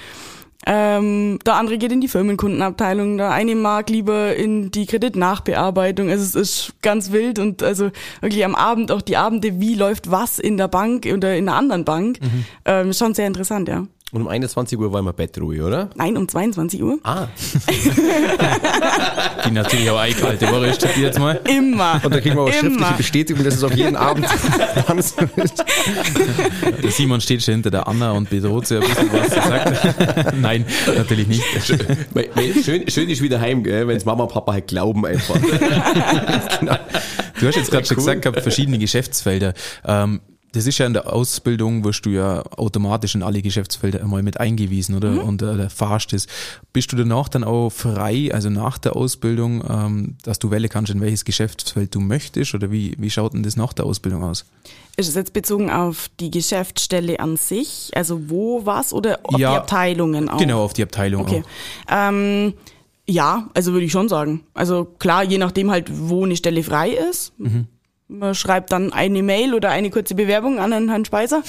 [0.65, 6.10] Ähm, der andere geht in die Firmenkundenabteilung, der eine mag lieber in die Kreditnachbearbeitung.
[6.10, 10.12] Also es ist ganz wild und also wirklich am Abend auch die Abende, wie läuft
[10.12, 12.20] was in der Bank oder in einer anderen Bank.
[12.65, 13.88] Ähm, schon sehr interessant, ja.
[14.13, 15.89] Und um 21 Uhr war immer Bettruhe, oder?
[15.96, 16.98] Nein, um 22 Uhr.
[17.04, 17.28] Ah,
[19.46, 21.41] Die natürlich auch eiskalte Woche ist, die jetzt mal.
[21.43, 22.00] Immer.
[22.02, 22.93] Und da kriegen wir auch schriftliche Immer.
[22.93, 25.62] Bestätigung, dass es auf jeden Abend so ist.
[26.84, 30.36] Der Simon steht schon hinter der Anna und bedroht sie ein bisschen, was sie sagt.
[30.41, 30.63] Nein,
[30.96, 31.43] natürlich nicht.
[32.63, 35.36] Schön, schön ist wieder heim, gell, wenn Mama und Papa halt glauben einfach.
[37.39, 39.54] Du hast jetzt gerade schon gesagt gehabt, verschiedene Geschäftsfelder.
[39.86, 40.22] Ähm,
[40.58, 44.39] das ist ja in der Ausbildung, wirst du ja automatisch in alle Geschäftsfelder einmal mit
[44.39, 45.12] eingewiesen, oder?
[45.12, 45.20] Mhm.
[45.20, 46.28] Und äh, erfahrst es.
[46.74, 50.91] Bist du danach dann auch frei, also nach der Ausbildung, ähm, dass du wählen kannst,
[50.91, 52.56] in welches Geschäftsfeld du möchtest?
[52.56, 54.46] Oder wie, wie schaut denn das nach der Ausbildung aus?
[54.98, 59.52] Ist es jetzt bezogen auf die Geschäftsstelle an sich, also wo was oder auf Ja,
[59.52, 60.39] die Abteilungen auch?
[60.39, 61.43] Genau, auf die Abteilung Okay.
[61.88, 62.10] auch.
[62.10, 62.54] Ähm,
[63.08, 64.43] ja, also würde ich schon sagen.
[64.54, 67.32] Also klar, je nachdem halt, wo eine Stelle frei ist,
[68.08, 71.43] Man schreibt dann eine Mail oder eine kurze Bewerbung an den Herrn Speiser.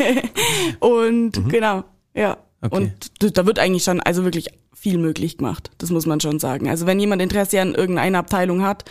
[0.80, 1.48] und mhm.
[1.48, 2.38] genau, ja.
[2.60, 2.92] Okay.
[3.20, 5.70] Und da wird eigentlich schon, also wirklich viel möglich gemacht.
[5.78, 6.68] Das muss man schon sagen.
[6.68, 8.84] Also wenn jemand Interesse an irgendeiner Abteilung hat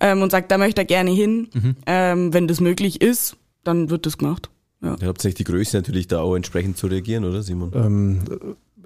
[0.00, 1.76] ähm, und sagt, da möchte er gerne hin, mhm.
[1.86, 4.50] ähm, wenn das möglich ist, dann wird das gemacht.
[4.82, 4.96] Ja.
[5.00, 7.72] Ihr habt nicht die Größe natürlich da auch entsprechend zu reagieren, oder Simon?
[7.74, 8.20] Ähm,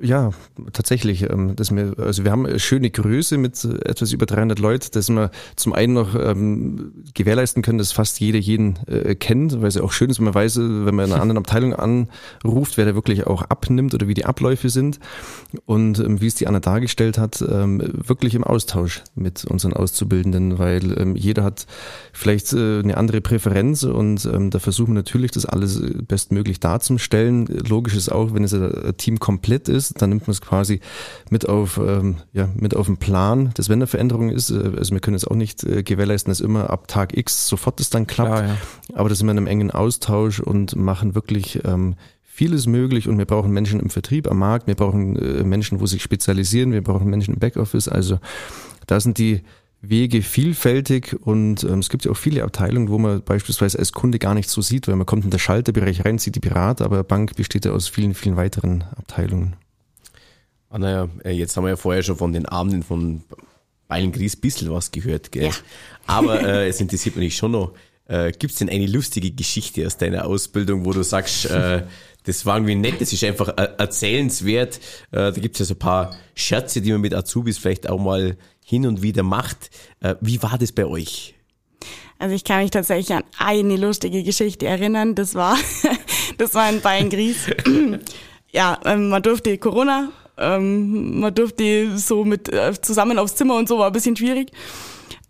[0.03, 0.31] ja,
[0.73, 1.31] tatsächlich.
[1.31, 5.09] Ähm, dass wir, also wir haben eine schöne Größe mit etwas über 300 Leuten, dass
[5.09, 9.77] wir zum einen noch ähm, gewährleisten können, dass fast jeder jeden äh, kennt, weil es
[9.77, 12.85] ja auch schön ist, wenn man weiß, wenn man in einer anderen Abteilung anruft, wer
[12.85, 14.99] da wirklich auch abnimmt oder wie die Abläufe sind.
[15.67, 20.59] Und ähm, wie es die Anna dargestellt hat, ähm, wirklich im Austausch mit unseren Auszubildenden,
[20.59, 21.67] weil ähm, jeder hat
[22.13, 27.47] vielleicht äh, eine andere Präferenz und ähm, da versuchen wir natürlich, das alles bestmöglich darzustellen.
[27.47, 30.81] Logisch ist auch, wenn es ein Team komplett ist, dann nimmt man es quasi
[31.31, 34.93] mit auf, ähm, ja, mit auf den Plan, dass wenn eine Veränderung ist, äh, also
[34.93, 38.07] wir können jetzt auch nicht äh, gewährleisten, dass immer ab Tag X sofort das dann
[38.07, 38.57] klappt, Klar, ja.
[38.95, 43.09] aber da sind wir in einem engen Austausch und machen wirklich ähm, vieles möglich.
[43.09, 46.73] Und wir brauchen Menschen im Vertrieb, am Markt, wir brauchen äh, Menschen, wo sich spezialisieren,
[46.73, 48.19] wir brauchen Menschen im Backoffice, also
[48.87, 49.43] da sind die
[49.83, 51.17] Wege vielfältig.
[51.21, 54.49] Und ähm, es gibt ja auch viele Abteilungen, wo man beispielsweise als Kunde gar nicht
[54.49, 57.65] so sieht, weil man kommt in den Schalterbereich rein, sieht die Berater, aber Bank besteht
[57.65, 59.57] ja aus vielen, vielen weiteren Abteilungen.
[60.73, 63.23] Ah, naja, äh, jetzt haben wir ja vorher schon von den Abenden von
[63.89, 65.45] Beilengries ein bisschen was gehört, gell?
[65.45, 65.53] Ja.
[66.07, 67.75] Aber äh, es interessiert mich schon noch,
[68.09, 71.83] äh, gibt es denn eine lustige Geschichte aus deiner Ausbildung, wo du sagst, äh,
[72.25, 74.77] das war irgendwie nett, das ist einfach äh, erzählenswert.
[75.11, 78.01] Äh, da gibt es ja so ein paar Scherze, die man mit Azubis vielleicht auch
[78.01, 79.71] mal hin und wieder macht.
[80.21, 81.35] Wie war das bei euch?
[82.19, 85.17] Also ich kann mich tatsächlich an eine lustige Geschichte erinnern.
[85.17, 85.59] Das war,
[86.39, 87.49] das war in Beilengries.
[88.53, 93.69] ja, ähm, man durfte Corona ähm, man durfte so mit äh, zusammen aufs Zimmer und
[93.69, 94.51] so, war ein bisschen schwierig.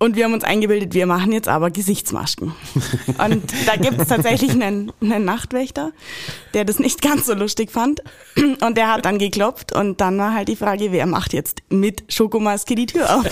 [0.03, 2.53] Und wir haben uns eingebildet, wir machen jetzt aber Gesichtsmasken.
[3.25, 5.93] Und da gibt es tatsächlich einen, einen Nachtwächter,
[6.55, 8.03] der das nicht ganz so lustig fand.
[8.37, 12.03] Und der hat dann geklopft und dann war halt die Frage, wer macht jetzt mit
[12.09, 13.27] Schokomaske die Tür auf?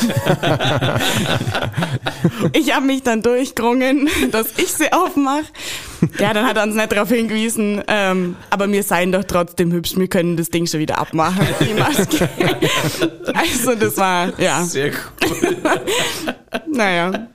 [2.53, 5.47] ich habe mich dann durchgerungen, dass ich sie aufmache.
[6.19, 9.97] Ja, dann hat er uns nicht darauf hingewiesen, ähm, aber wir seien doch trotzdem hübsch,
[9.97, 12.29] wir können das Ding schon wieder abmachen, die Maske.
[13.35, 14.63] also das war, ja.
[14.65, 15.57] Sehr cool.
[16.73, 17.29] naja.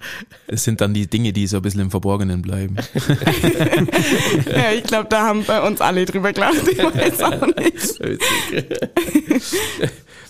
[0.48, 2.76] Das sind dann die Dinge, die so ein bisschen im Verborgenen bleiben.
[4.52, 8.00] ja, ich glaube, da haben bei uns alle drüber gelacht, ich weiß auch nicht.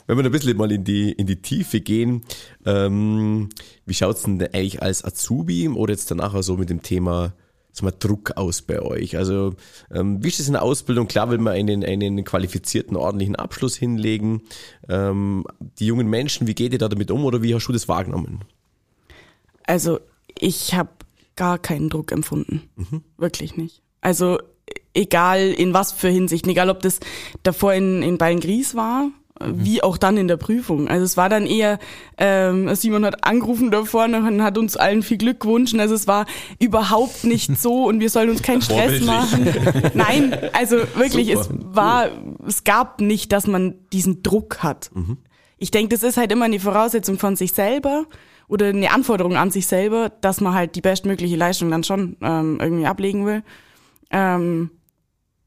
[0.07, 2.23] Wenn wir ein bisschen mal in die, in die Tiefe gehen,
[2.65, 3.49] ähm,
[3.85, 7.33] wie schaut's denn eigentlich als Azubi oder jetzt danach so also mit dem Thema
[7.83, 9.17] mal, Druck aus bei euch?
[9.17, 9.55] Also
[9.91, 11.07] ähm, wie ist das in der Ausbildung?
[11.07, 14.41] Klar will man einen, einen qualifizierten, ordentlichen Abschluss hinlegen.
[14.87, 15.45] Ähm,
[15.79, 18.41] die jungen Menschen, wie geht ihr da damit um oder wie hast du das wahrgenommen?
[19.63, 19.99] Also
[20.37, 20.89] ich habe
[21.35, 22.63] gar keinen Druck empfunden.
[22.75, 23.01] Mhm.
[23.17, 23.81] Wirklich nicht.
[24.01, 24.39] Also
[24.93, 26.99] egal in was für Hinsichten, egal ob das
[27.43, 29.09] davor in, in Beilngries war
[29.43, 30.87] wie auch dann in der Prüfung.
[30.87, 31.77] Also es war dann eher,
[32.17, 35.75] ähm, Simon hat angerufen da vorne und hat uns allen viel Glück gewünscht.
[35.77, 36.25] Also es war
[36.59, 39.53] überhaupt nicht so und wir sollen uns keinen Stress machen.
[39.93, 41.41] Nein, also wirklich, Super.
[41.41, 42.07] es war,
[42.47, 44.89] es gab nicht, dass man diesen Druck hat.
[44.93, 45.17] Mhm.
[45.57, 48.05] Ich denke, das ist halt immer eine Voraussetzung von sich selber
[48.47, 52.59] oder eine Anforderung an sich selber, dass man halt die bestmögliche Leistung dann schon ähm,
[52.61, 53.43] irgendwie ablegen will.
[54.11, 54.69] Ähm,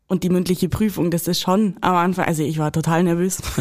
[0.09, 3.41] und die mündliche Prüfung, das ist schon am Anfang, also ich war total nervös.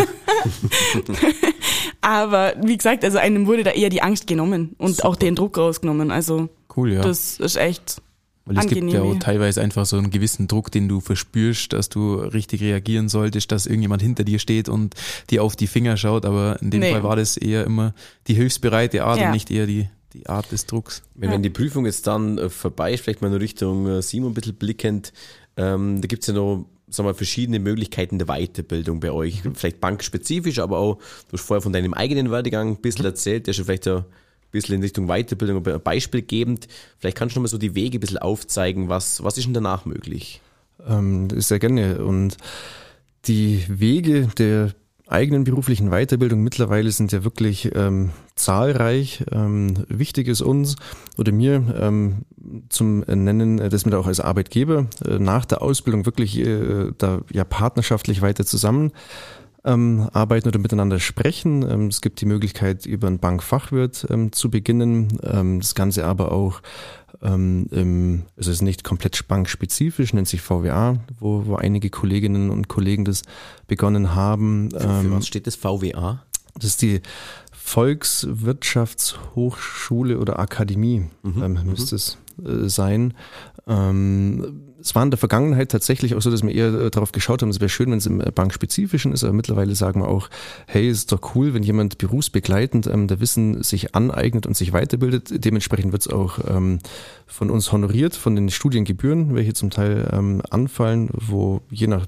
[2.02, 5.10] Aber wie gesagt, also einem wurde da eher die Angst genommen und Super.
[5.10, 6.10] auch den Druck rausgenommen.
[6.10, 7.02] Also cool, ja.
[7.02, 8.02] das ist echt.
[8.46, 8.88] Weil es angenehm.
[8.88, 12.62] gibt ja auch teilweise einfach so einen gewissen Druck, den du verspürst, dass du richtig
[12.62, 14.96] reagieren solltest, dass irgendjemand hinter dir steht und
[15.30, 16.26] dir auf die Finger schaut.
[16.26, 16.94] Aber in dem nee.
[16.94, 17.94] Fall war das eher immer
[18.28, 19.26] die hilfsbereite Art ja.
[19.26, 21.04] und nicht eher die, die Art des Drucks.
[21.14, 24.32] Wenn, wenn die Prüfung jetzt dann äh, vorbei ist, vielleicht mal in Richtung äh, Simon
[24.32, 25.12] ein bisschen blickend,
[25.58, 29.44] ähm, da gibt's ja noch sagen wir, verschiedene Möglichkeiten der Weiterbildung bei euch.
[29.44, 29.56] Mhm.
[29.56, 33.54] Vielleicht bankspezifisch, aber auch, du hast vorher von deinem eigenen Werdegang ein bisschen erzählt, der
[33.54, 34.06] schon vielleicht ein
[34.52, 36.68] bisschen in Richtung Weiterbildung ein Beispiel gebend.
[36.98, 39.54] Vielleicht kannst du noch mal so die Wege ein bisschen aufzeigen, was, was ist denn
[39.54, 40.42] danach möglich?
[40.88, 42.06] Ähm, sehr gerne.
[42.06, 42.38] Und
[43.26, 44.74] die Wege der
[45.08, 49.24] eigenen beruflichen Weiterbildung mittlerweile sind ja wirklich ähm, zahlreich.
[49.32, 50.76] Ähm, wichtig ist uns
[51.18, 52.26] oder mir ähm,
[52.70, 57.22] zum Nennen, dass wir da auch als Arbeitgeber äh, nach der Ausbildung wirklich äh, da
[57.32, 58.92] ja partnerschaftlich weiter zusammen
[59.68, 61.70] ähm, arbeiten oder miteinander sprechen.
[61.70, 65.20] Ähm, es gibt die Möglichkeit, über einen Bankfachwirt ähm, zu beginnen.
[65.24, 66.62] Ähm, das Ganze aber auch
[67.22, 72.68] ähm, im, es ist nicht komplett bankspezifisch, nennt sich VWA, wo, wo einige Kolleginnen und
[72.68, 73.24] Kollegen das
[73.68, 74.72] begonnen haben.
[74.72, 76.24] Für, für ähm, was steht das VWA?
[76.56, 77.02] Das ist die
[77.68, 81.44] Volkswirtschaftshochschule oder Akademie mhm.
[81.44, 83.14] ähm, müsste es äh, sein.
[83.68, 87.42] Ähm, es war in der Vergangenheit tatsächlich auch so, dass wir eher äh, darauf geschaut
[87.42, 90.30] haben, es wäre schön, wenn es im Bankspezifischen ist, aber mittlerweile sagen wir auch,
[90.66, 94.72] hey, es ist doch cool, wenn jemand berufsbegleitend ähm, der Wissen sich aneignet und sich
[94.72, 95.44] weiterbildet.
[95.44, 96.80] Dementsprechend wird es auch ähm,
[97.26, 102.06] von uns honoriert, von den Studiengebühren, welche zum Teil ähm, anfallen, wo je nach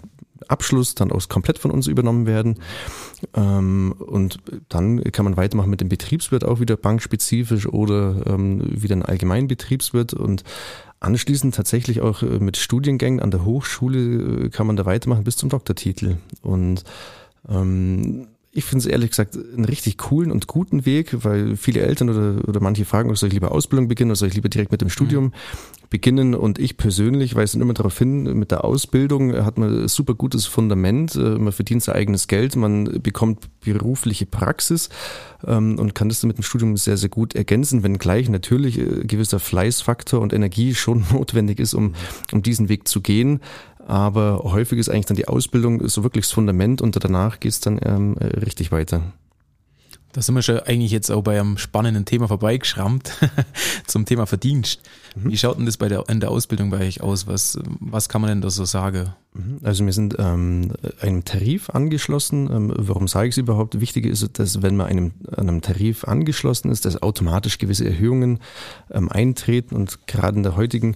[0.49, 2.59] Abschluss dann auch komplett von uns übernommen werden.
[3.35, 8.95] Ähm, und dann kann man weitermachen mit dem Betriebswirt auch wieder bankspezifisch oder ähm, wieder
[8.95, 10.43] ein Allgemeinbetriebswirt und
[11.01, 15.37] Anschließend tatsächlich auch äh, mit Studiengängen an der Hochschule äh, kann man da weitermachen bis
[15.37, 16.17] zum Doktortitel.
[16.41, 16.83] Und
[17.47, 18.27] ähm,
[18.59, 22.47] ich finde es ehrlich gesagt einen richtig coolen und guten Weg, weil viele Eltern oder,
[22.47, 24.89] oder manche fragen, soll ich lieber Ausbildung beginnen oder soll ich lieber direkt mit dem
[24.89, 25.31] Studium mhm.
[25.89, 26.35] beginnen?
[26.35, 30.45] Und ich persönlich weise immer darauf hin, mit der Ausbildung hat man ein super gutes
[30.45, 34.89] Fundament, äh, man verdient sein eigenes Geld, man bekommt berufliche Praxis
[35.47, 39.39] ähm, und kann das mit dem Studium sehr, sehr gut ergänzen, wenngleich natürlich äh, gewisser
[39.39, 41.95] Fleißfaktor und Energie schon notwendig ist, um,
[42.33, 43.39] um diesen Weg zu gehen.
[43.89, 47.59] Aber häufig ist eigentlich dann die Ausbildung so wirklich das Fundament und danach geht es
[47.59, 49.01] dann ähm, richtig weiter.
[50.11, 53.11] Da sind wir schon eigentlich jetzt auch bei einem spannenden Thema vorbeigeschrammt
[53.87, 54.81] zum Thema Verdienst.
[55.15, 55.31] Mhm.
[55.31, 57.25] Wie schaut denn das bei der, in der Ausbildung bei euch aus?
[57.25, 59.09] Was, was kann man denn da so sagen?
[59.33, 59.57] Mhm.
[59.63, 60.71] Also wir sind ähm,
[61.01, 62.47] einem Tarif angeschlossen.
[62.51, 63.81] Ähm, warum sage ich es überhaupt?
[63.81, 68.37] Wichtig ist, dass wenn man einem, einem Tarif angeschlossen ist, dass automatisch gewisse Erhöhungen
[68.91, 70.95] ähm, eintreten und gerade in der heutigen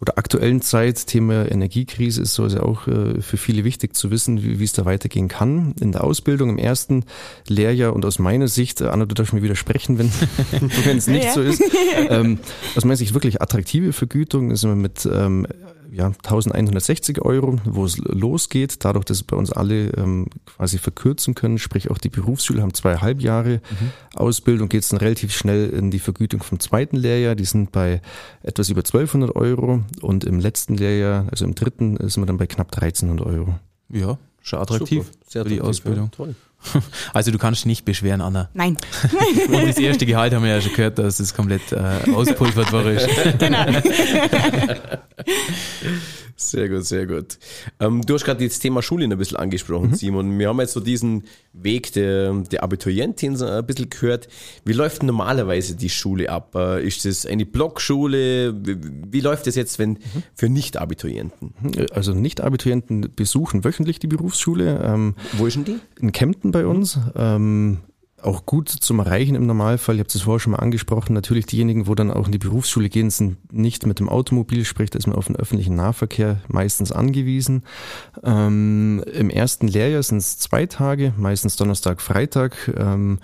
[0.00, 4.42] oder aktuellen Zeit, Thema Energiekrise, ist so ja auch äh, für viele wichtig zu wissen,
[4.42, 5.74] wie, wie es da weitergehen kann.
[5.80, 7.04] In der Ausbildung im ersten
[7.48, 10.10] Lehrjahr und aus meiner Sicht, Anna, du darfst mir widersprechen, wenn
[10.84, 11.32] wenn es nicht ja.
[11.32, 11.62] so ist,
[12.10, 12.38] ähm,
[12.76, 15.46] aus meiner Sicht wirklich attraktive Vergütung ist immer mit ähm,
[15.90, 21.58] ja, 1160 Euro, wo es losgeht, dadurch, dass bei uns alle ähm, quasi verkürzen können,
[21.58, 23.90] sprich auch die Berufsschüler haben zweieinhalb Jahre mhm.
[24.14, 28.02] Ausbildung, geht es dann relativ schnell in die Vergütung vom zweiten Lehrjahr, die sind bei
[28.42, 32.46] etwas über 1200 Euro und im letzten Lehrjahr, also im dritten, sind wir dann bei
[32.46, 33.58] knapp 1300 Euro.
[33.90, 36.04] Ja, schon attraktiv Super, sehr für die Ausbildung.
[36.04, 36.34] Ja, toll.
[37.12, 38.48] Also du kannst nicht beschweren, Anna.
[38.54, 38.76] Nein.
[39.48, 42.84] Und das erste Gehalt haben wir ja schon gehört, dass es komplett äh, auspulvert war.
[43.38, 43.64] genau.
[46.40, 47.36] Sehr gut, sehr gut.
[47.80, 49.94] Ähm, du hast gerade das Thema Schule ein bisschen angesprochen, mhm.
[49.96, 50.38] Simon.
[50.38, 54.28] Wir haben jetzt so diesen Weg der, der Abiturientin ein bisschen gehört.
[54.64, 56.54] Wie läuft normalerweise die Schule ab?
[56.54, 58.54] Äh, ist das eine Blockschule?
[58.54, 60.22] Wie, läuft das jetzt wenn mhm.
[60.32, 61.54] für Nicht-Abiturienten?
[61.92, 64.80] Also Nicht-Abiturienten besuchen wöchentlich die Berufsschule.
[64.84, 65.80] Ähm, Wo ist denn die?
[66.00, 67.00] In Kempten bei uns.
[67.16, 67.78] Ähm,
[68.22, 69.96] auch gut zum Erreichen im Normalfall.
[69.96, 71.12] Ich habe es vorher schon mal angesprochen.
[71.12, 74.90] Natürlich diejenigen, wo dann auch in die Berufsschule gehen, sind nicht mit dem Automobil, sprich,
[74.90, 77.62] da ist man auf den öffentlichen Nahverkehr meistens angewiesen.
[78.22, 82.72] Ähm, Im ersten Lehrjahr sind es zwei Tage, meistens Donnerstag, Freitag.
[82.76, 83.18] Ähm,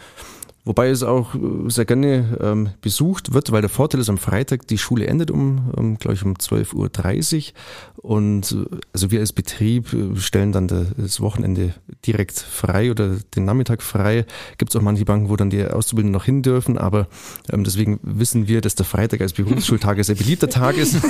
[0.66, 4.66] Wobei es auch äh, sehr gerne ähm, besucht wird, weil der Vorteil ist, am Freitag
[4.66, 8.10] die Schule endet um, um glaube ich, um 12.30 Uhr.
[8.10, 11.74] Und äh, also wir als Betrieb äh, stellen dann das Wochenende
[12.06, 14.24] direkt frei oder den Nachmittag frei.
[14.56, 17.08] Gibt es auch manche Banken, wo dann die Auszubildenden noch hin dürfen, aber
[17.52, 20.96] ähm, deswegen wissen wir, dass der Freitag als Berufsschultag ein sehr beliebter Tag ist.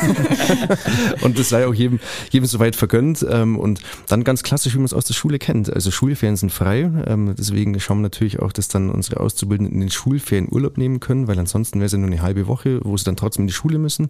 [1.20, 3.24] und das sei auch jedem, jedem soweit vergönnt.
[3.28, 5.72] Ähm, und dann ganz klassisch, wie man es aus der Schule kennt.
[5.72, 6.90] Also Schulferien sind frei.
[7.06, 10.78] Ähm, deswegen schauen wir natürlich auch, dass dann unsere Auszubildenden Auszubildenden in den Schulferien Urlaub
[10.78, 13.42] nehmen können, weil ansonsten wäre es ja nur eine halbe Woche, wo sie dann trotzdem
[13.42, 14.08] in die Schule müssen.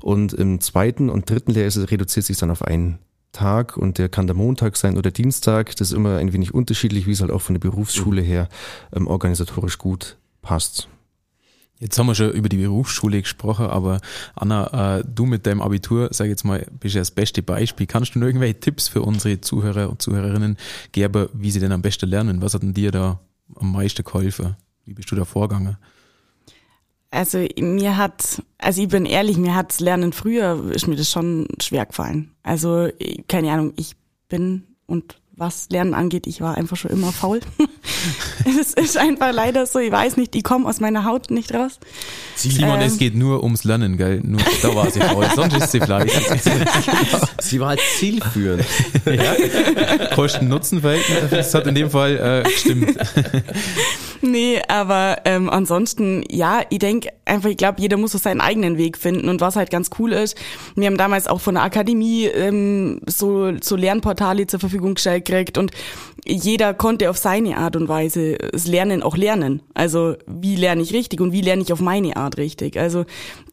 [0.00, 2.98] Und im zweiten und dritten Lehrjahr reduziert sich dann auf einen
[3.30, 5.74] Tag und der kann der Montag sein oder Dienstag.
[5.76, 8.48] Das ist immer ein wenig unterschiedlich, wie es halt auch von der Berufsschule her
[8.94, 10.88] ähm, organisatorisch gut passt.
[11.78, 14.00] Jetzt haben wir schon über die Berufsschule gesprochen, aber
[14.36, 17.86] Anna, äh, du mit deinem Abitur, sag jetzt mal, bist ja das beste Beispiel.
[17.86, 20.58] Kannst du nur irgendwelche Tipps für unsere Zuhörer und Zuhörerinnen
[20.92, 22.40] geben, wie sie denn am besten lernen?
[22.40, 23.18] Was hat denn dir da
[23.56, 24.56] am meisten geholfen?
[24.84, 25.76] Wie bist du da vorgegangen?
[27.10, 31.46] Also mir hat, also ich bin ehrlich, mir hat's Lernen früher, ist mir das schon
[31.60, 32.30] schwer gefallen.
[32.42, 32.88] Also
[33.28, 33.96] keine Ahnung, ich
[34.28, 37.40] bin und was Lernen angeht, ich war einfach schon immer faul.
[38.60, 41.80] es ist einfach leider so, ich weiß nicht, ich komme aus meiner Haut nicht raus.
[42.36, 44.20] Simon, ähm, es geht nur ums Lernen, gell?
[44.22, 46.22] Nur, da war sie faul, sonst ist sie fleißig.
[47.40, 48.64] sie war halt zielführend.
[49.04, 50.06] ja?
[50.14, 52.96] Kosten-Nutzen-Verhältnis, das hat in dem Fall äh, gestimmt.
[54.20, 58.78] nee, aber ähm, ansonsten, ja, ich denke einfach, ich glaube, jeder muss so seinen eigenen
[58.78, 59.28] Weg finden.
[59.28, 60.36] Und was halt ganz cool ist,
[60.76, 65.58] wir haben damals auch von der Akademie ähm, so, so Lernportale zur Verfügung gestellt gekriegt
[65.58, 65.72] und
[66.24, 69.62] jeder konnte auf seine Art und Weise das Lernen auch lernen.
[69.74, 72.78] Also wie lerne ich richtig und wie lerne ich auf meine Art richtig.
[72.78, 73.04] Also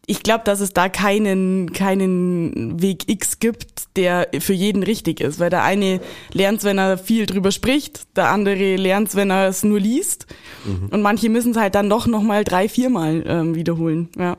[0.05, 5.39] ich glaube, dass es da keinen, keinen Weg X gibt, der für jeden richtig ist,
[5.39, 5.99] weil der eine
[6.31, 10.27] lernt wenn er viel drüber spricht, der andere lernt wenn er es nur liest
[10.65, 10.89] mhm.
[10.89, 14.09] und manche müssen es halt dann doch nochmal drei, viermal ähm, wiederholen.
[14.17, 14.37] Ja,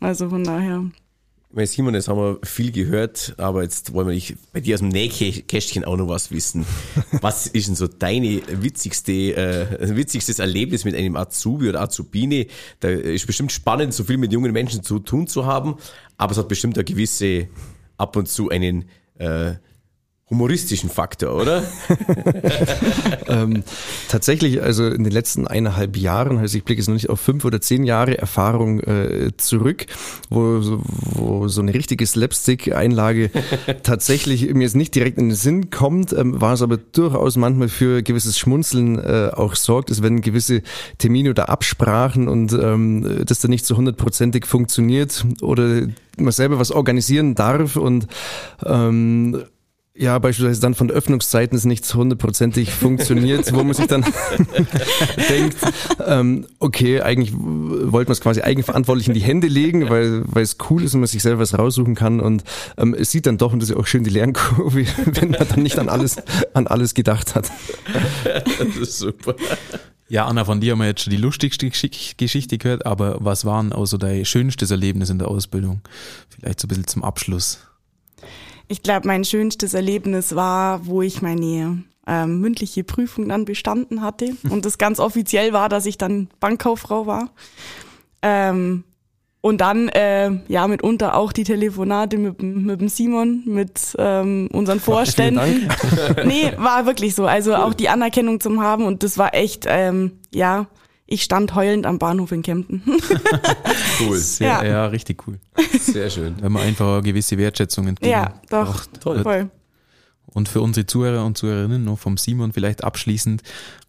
[0.00, 0.84] also von daher.
[1.54, 4.80] Weil Simon, jetzt haben wir viel gehört, aber jetzt wollen wir nicht bei dir aus
[4.80, 6.64] dem Nähkästchen auch noch was wissen.
[7.20, 12.46] Was ist denn so deine witzigste, äh, witzigstes Erlebnis mit einem Azubi oder Azubine?
[12.80, 15.76] Da ist bestimmt spannend, so viel mit jungen Menschen zu tun zu haben,
[16.16, 17.48] aber es hat bestimmt eine gewisse,
[17.98, 18.86] ab und zu einen
[19.18, 19.56] äh,
[20.32, 21.62] humoristischen Faktor, oder?
[23.28, 23.64] ähm,
[24.08, 27.44] tatsächlich, also in den letzten eineinhalb Jahren, also ich blicke jetzt noch nicht auf fünf
[27.44, 29.84] oder zehn Jahre Erfahrung äh, zurück,
[30.30, 33.30] wo, wo so eine richtige Slapstick-Einlage
[33.82, 37.68] tatsächlich mir jetzt nicht direkt in den Sinn kommt, ähm, war es aber durchaus manchmal
[37.68, 40.62] für gewisses Schmunzeln äh, auch sorgt, es wenn gewisse
[40.96, 46.72] Termine oder Absprachen und ähm, das dann nicht so hundertprozentig funktioniert oder man selber was
[46.72, 48.06] organisieren darf und
[48.64, 49.44] ähm,
[50.02, 54.04] ja, beispielsweise dann von Öffnungszeiten es nicht hundertprozentig funktioniert, wo man sich dann
[55.28, 55.56] denkt,
[56.04, 60.56] ähm, okay, eigentlich wollte man es quasi eigenverantwortlich in die Hände legen, weil, weil es
[60.68, 62.42] cool ist und man sich selber was raussuchen kann und
[62.78, 65.62] ähm, es sieht dann doch, und das ist auch schön die Lernkurve, wenn man dann
[65.62, 66.16] nicht an alles,
[66.52, 67.52] an alles gedacht hat.
[68.24, 69.36] das ist super.
[70.08, 73.72] Ja, Anna, von dir haben wir jetzt schon die lustigste Geschichte gehört, aber was waren
[73.72, 75.80] auch so dein schönstes Erlebnis in der Ausbildung?
[76.28, 77.60] Vielleicht so ein bisschen zum Abschluss.
[78.72, 84.34] Ich glaube, mein schönstes Erlebnis war, wo ich meine ähm, mündliche Prüfung dann bestanden hatte
[84.50, 87.28] und das ganz offiziell war, dass ich dann Bankkauffrau war.
[88.22, 88.84] Ähm,
[89.42, 94.80] und dann äh, ja mitunter auch die Telefonate mit, mit dem Simon, mit ähm, unseren
[94.80, 95.68] Vorständen.
[96.24, 97.26] nee, war wirklich so.
[97.26, 100.66] Also auch die Anerkennung zum haben und das war echt, ähm, ja,
[101.12, 102.82] ich stand heulend am Bahnhof in Kempten.
[104.00, 104.16] cool.
[104.16, 104.64] Sehr, ja.
[104.64, 104.86] ja.
[104.86, 105.38] richtig cool.
[105.78, 106.36] Sehr schön.
[106.40, 108.12] Wenn man einfach eine gewisse Wertschätzung entgegen.
[108.12, 108.86] Ja, doch.
[109.00, 109.22] Toll.
[109.22, 109.50] Voll.
[110.26, 113.42] Und für unsere Zuhörer und Zuhörerinnen noch vom Simon vielleicht abschließend,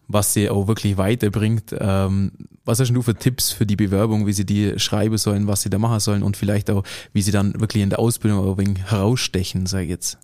[0.06, 1.74] was sie auch wirklich weiterbringt.
[1.78, 2.32] Ähm,
[2.66, 5.70] was hast du für Tipps für die Bewerbung, wie sie die schreiben sollen, was sie
[5.70, 8.90] da machen sollen und vielleicht auch, wie sie dann wirklich in der Ausbildung ein wenig
[8.90, 10.18] herausstechen, sage ich jetzt?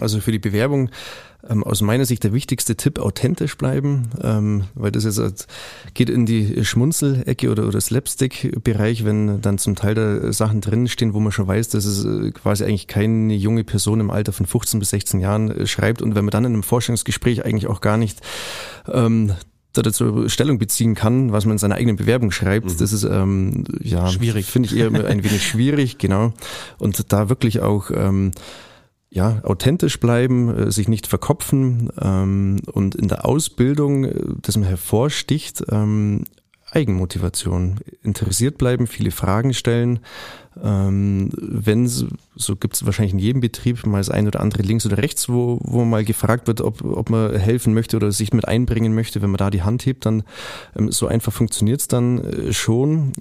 [0.00, 0.90] Also für die Bewerbung
[1.48, 5.46] ähm, aus meiner Sicht der wichtigste Tipp, authentisch bleiben, ähm, weil das jetzt
[5.94, 11.20] geht in die Schmunzelecke oder, oder Slapstick-Bereich, wenn dann zum Teil da Sachen drinstehen, wo
[11.20, 14.80] man schon weiß, dass es äh, quasi eigentlich keine junge Person im Alter von 15
[14.80, 17.96] bis 16 Jahren äh, schreibt und wenn man dann in einem Forschungsgespräch eigentlich auch gar
[17.96, 18.20] nicht
[18.88, 19.32] ähm,
[19.72, 22.76] dazu Stellung beziehen kann, was man in seiner eigenen Bewerbung schreibt, mhm.
[22.78, 26.34] das ist ähm, ja schwierig, finde ich eher ein wenig schwierig, genau.
[26.78, 28.32] Und da wirklich auch ähm,
[29.12, 34.66] ja, authentisch bleiben, äh, sich nicht verkopfen ähm, und in der Ausbildung, äh, das mir
[34.66, 36.24] hervorsticht, ähm,
[36.70, 40.00] Eigenmotivation, interessiert bleiben, viele Fragen stellen.
[40.62, 44.86] Ähm, wenn so gibt es wahrscheinlich in jedem Betrieb mal das ein oder andere links
[44.86, 48.48] oder rechts, wo, wo mal gefragt wird, ob, ob man helfen möchte oder sich mit
[48.48, 49.20] einbringen möchte.
[49.20, 50.22] Wenn man da die Hand hebt, dann
[50.74, 53.12] ähm, so einfach funktioniert es dann äh, schon.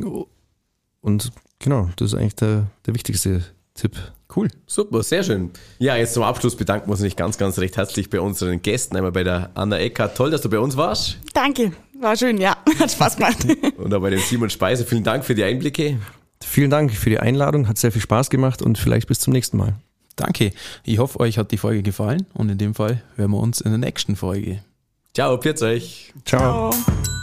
[1.02, 3.96] Und genau, das ist eigentlich der, der wichtigste Tipp.
[4.34, 4.48] Cool.
[4.66, 5.52] Super, sehr schön.
[5.80, 8.96] Ja, jetzt zum Abschluss bedanken wir uns nicht ganz, ganz recht herzlich bei unseren Gästen,
[8.96, 10.16] einmal bei der Anna Eckert.
[10.16, 11.18] Toll, dass du bei uns warst.
[11.34, 13.46] Danke, war schön, ja, hat Spaß gemacht.
[13.78, 16.00] Und auch bei dem Simon Speise, vielen Dank für die Einblicke.
[16.44, 19.58] Vielen Dank für die Einladung, hat sehr viel Spaß gemacht und vielleicht bis zum nächsten
[19.58, 19.76] Mal.
[20.16, 20.52] Danke.
[20.84, 23.70] Ich hoffe, euch hat die Folge gefallen und in dem Fall hören wir uns in
[23.72, 24.64] der nächsten Folge.
[25.14, 26.14] Ciao, pfiat euch.
[26.26, 26.72] Ciao.
[26.72, 27.21] Ciao.